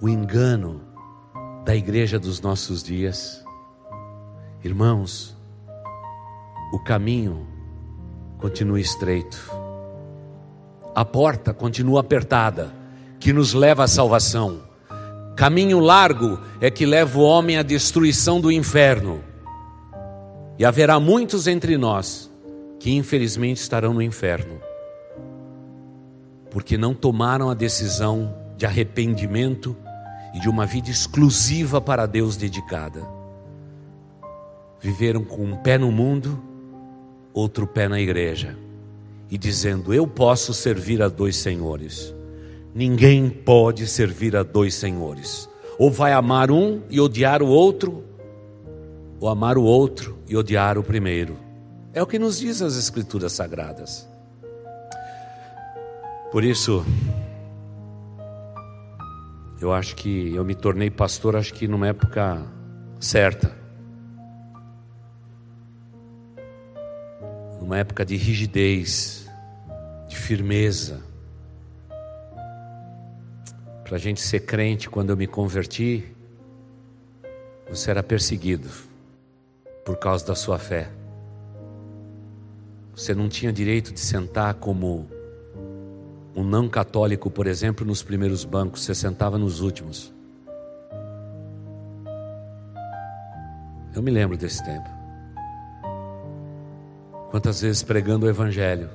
[0.00, 0.80] o engano
[1.64, 3.44] da igreja dos nossos dias.
[4.62, 5.36] Irmãos,
[6.72, 7.46] o caminho
[8.38, 9.38] continua estreito,
[10.94, 12.72] a porta continua apertada,
[13.18, 14.73] que nos leva à salvação.
[15.36, 19.22] Caminho largo é que leva o homem à destruição do inferno.
[20.58, 22.30] E haverá muitos entre nós
[22.78, 24.60] que infelizmente estarão no inferno
[26.54, 29.76] porque não tomaram a decisão de arrependimento
[30.32, 33.04] e de uma vida exclusiva para Deus dedicada.
[34.80, 36.40] Viveram com um pé no mundo,
[37.32, 38.56] outro pé na igreja,
[39.28, 42.13] e dizendo: Eu posso servir a dois senhores.
[42.74, 45.48] Ninguém pode servir a dois senhores.
[45.78, 48.02] Ou vai amar um e odiar o outro,
[49.20, 51.38] ou amar o outro e odiar o primeiro.
[51.92, 54.08] É o que nos diz as Escrituras Sagradas.
[56.32, 56.84] Por isso,
[59.60, 62.42] eu acho que eu me tornei pastor, acho que numa época
[62.98, 63.56] certa.
[67.60, 69.30] Numa época de rigidez,
[70.08, 71.13] de firmeza.
[73.84, 76.04] Para a gente ser crente, quando eu me converti,
[77.68, 78.68] você era perseguido
[79.84, 80.90] por causa da sua fé.
[82.96, 85.06] Você não tinha direito de sentar como
[86.34, 90.12] um não católico, por exemplo, nos primeiros bancos, você sentava nos últimos.
[93.94, 94.88] Eu me lembro desse tempo.
[97.30, 98.88] Quantas vezes pregando o Evangelho,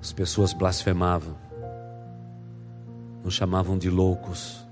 [0.00, 1.47] as pessoas blasfemavam,
[3.28, 4.66] nos chamavam de loucos.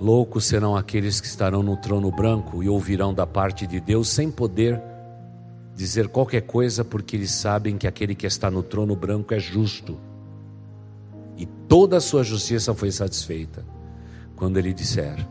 [0.00, 4.28] Loucos serão aqueles que estarão no trono branco e ouvirão da parte de Deus sem
[4.28, 4.82] poder
[5.76, 9.96] dizer qualquer coisa porque eles sabem que aquele que está no trono branco é justo.
[11.36, 13.64] E toda a sua justiça foi satisfeita
[14.34, 15.24] quando ele disser: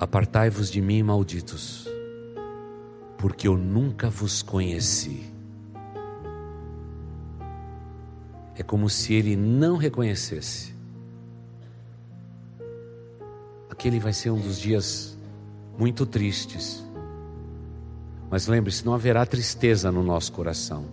[0.00, 1.86] Apartai-vos de mim, malditos,
[3.18, 5.37] porque eu nunca vos conheci.
[8.58, 10.74] É como se ele não reconhecesse.
[13.70, 15.16] Aquele vai ser um dos dias
[15.78, 16.84] muito tristes
[18.30, 20.84] mas lembre-se, não haverá tristeza no nosso coração,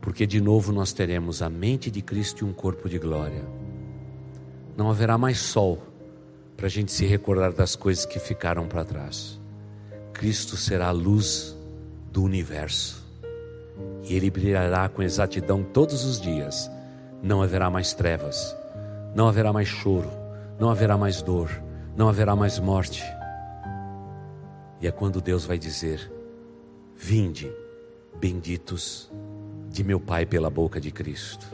[0.00, 3.44] porque de novo nós teremos a mente de Cristo e um corpo de glória.
[4.76, 5.82] Não haverá mais sol
[6.56, 9.40] para a gente se recordar das coisas que ficaram para trás.
[10.12, 11.56] Cristo será a luz
[12.12, 13.03] do universo
[14.04, 16.70] e ele brilhará com exatidão todos os dias.
[17.22, 18.54] Não haverá mais trevas,
[19.14, 20.10] não haverá mais choro,
[20.58, 21.50] não haverá mais dor,
[21.96, 23.02] não haverá mais morte.
[24.80, 26.12] E é quando Deus vai dizer:
[26.96, 27.50] Vinde,
[28.20, 29.10] benditos
[29.70, 31.46] de meu Pai pela boca de Cristo.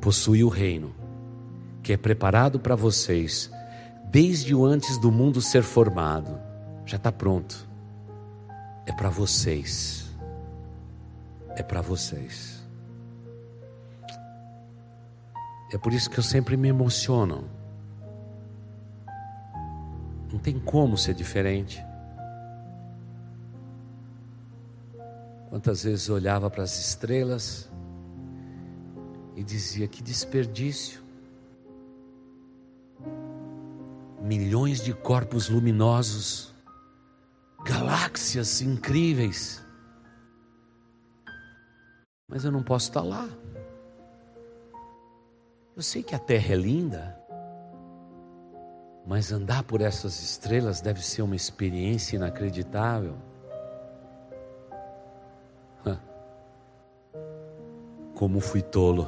[0.00, 0.94] Possui o reino
[1.82, 3.50] que é preparado para vocês
[4.10, 6.38] desde o antes do mundo ser formado.
[6.84, 7.68] Já está pronto.
[8.86, 10.05] É para vocês.
[11.56, 12.64] É para vocês.
[15.72, 17.50] É por isso que eu sempre me emociono.
[20.30, 21.84] Não tem como ser diferente.
[25.48, 27.70] Quantas vezes eu olhava para as estrelas
[29.34, 31.00] e dizia: que desperdício.
[34.22, 36.54] Milhões de corpos luminosos,
[37.64, 39.65] galáxias incríveis.
[42.28, 43.28] Mas eu não posso estar lá.
[45.76, 47.20] Eu sei que a Terra é linda,
[49.06, 53.14] mas andar por essas estrelas deve ser uma experiência inacreditável.
[58.14, 59.06] Como fui tolo.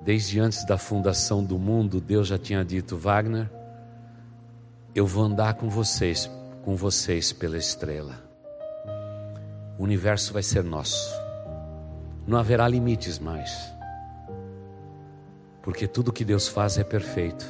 [0.00, 3.50] Desde antes da fundação do mundo, Deus já tinha dito: Wagner,
[4.94, 6.30] eu vou andar com vocês,
[6.64, 8.27] com vocês pela estrela.
[9.78, 11.14] O universo vai ser nosso.
[12.26, 13.72] Não haverá limites mais.
[15.62, 17.46] Porque tudo que Deus faz é perfeito.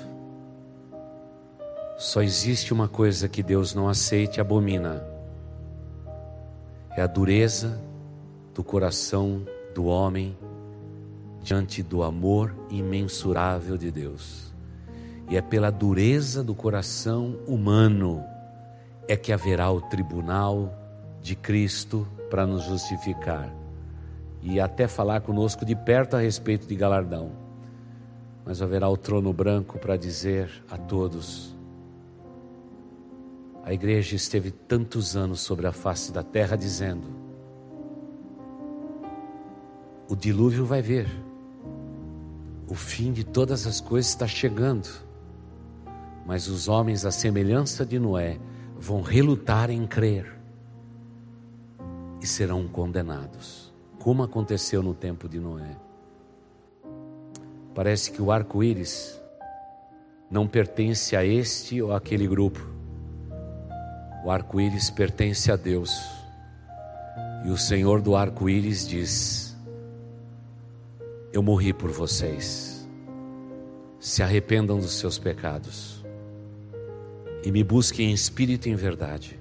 [1.97, 5.03] Só existe uma coisa que Deus não aceita e abomina:
[6.97, 7.81] é a dureza
[8.55, 9.43] do coração
[9.75, 10.37] do homem
[11.43, 14.53] diante do amor imensurável de Deus.
[15.31, 18.23] E é pela dureza do coração humano
[19.07, 20.75] é que haverá o tribunal
[21.23, 23.53] de Cristo para nos justificar
[24.43, 27.33] e até falar conosco de perto a respeito de galardão.
[28.45, 31.57] Mas haverá o trono branco para dizer a todos:
[33.65, 37.07] a igreja esteve tantos anos sobre a face da terra dizendo:
[40.09, 41.07] o dilúvio vai vir.
[42.67, 44.89] O fim de todas as coisas está chegando.
[46.27, 48.39] Mas os homens, à semelhança de Noé,
[48.79, 50.38] vão relutar em crer
[52.21, 55.77] e serão condenados, como aconteceu no tempo de Noé.
[57.75, 59.21] Parece que o arco-íris
[60.31, 62.61] não pertence a este ou aquele grupo.
[64.25, 65.93] O arco-íris pertence a Deus.
[67.45, 69.49] E o Senhor do arco-íris diz:
[71.33, 72.89] eu morri por vocês.
[74.01, 76.05] Se arrependam dos seus pecados
[77.45, 79.38] e me busquem em espírito e em verdade,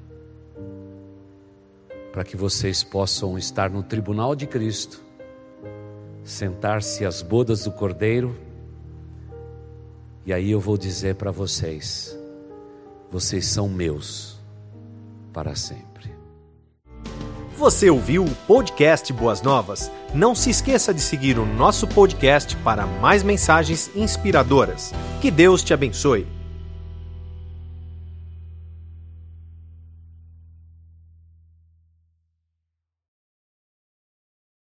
[2.17, 5.03] para que vocês possam estar no tribunal de Cristo,
[6.23, 8.35] sentar-se às bodas do Cordeiro,
[10.25, 12.17] e aí eu vou dizer para vocês:
[13.11, 14.39] vocês são meus
[15.31, 16.11] para sempre.
[17.55, 19.91] Você ouviu o podcast Boas Novas?
[20.11, 24.91] Não se esqueça de seguir o nosso podcast para mais mensagens inspiradoras.
[25.21, 26.36] Que Deus te abençoe.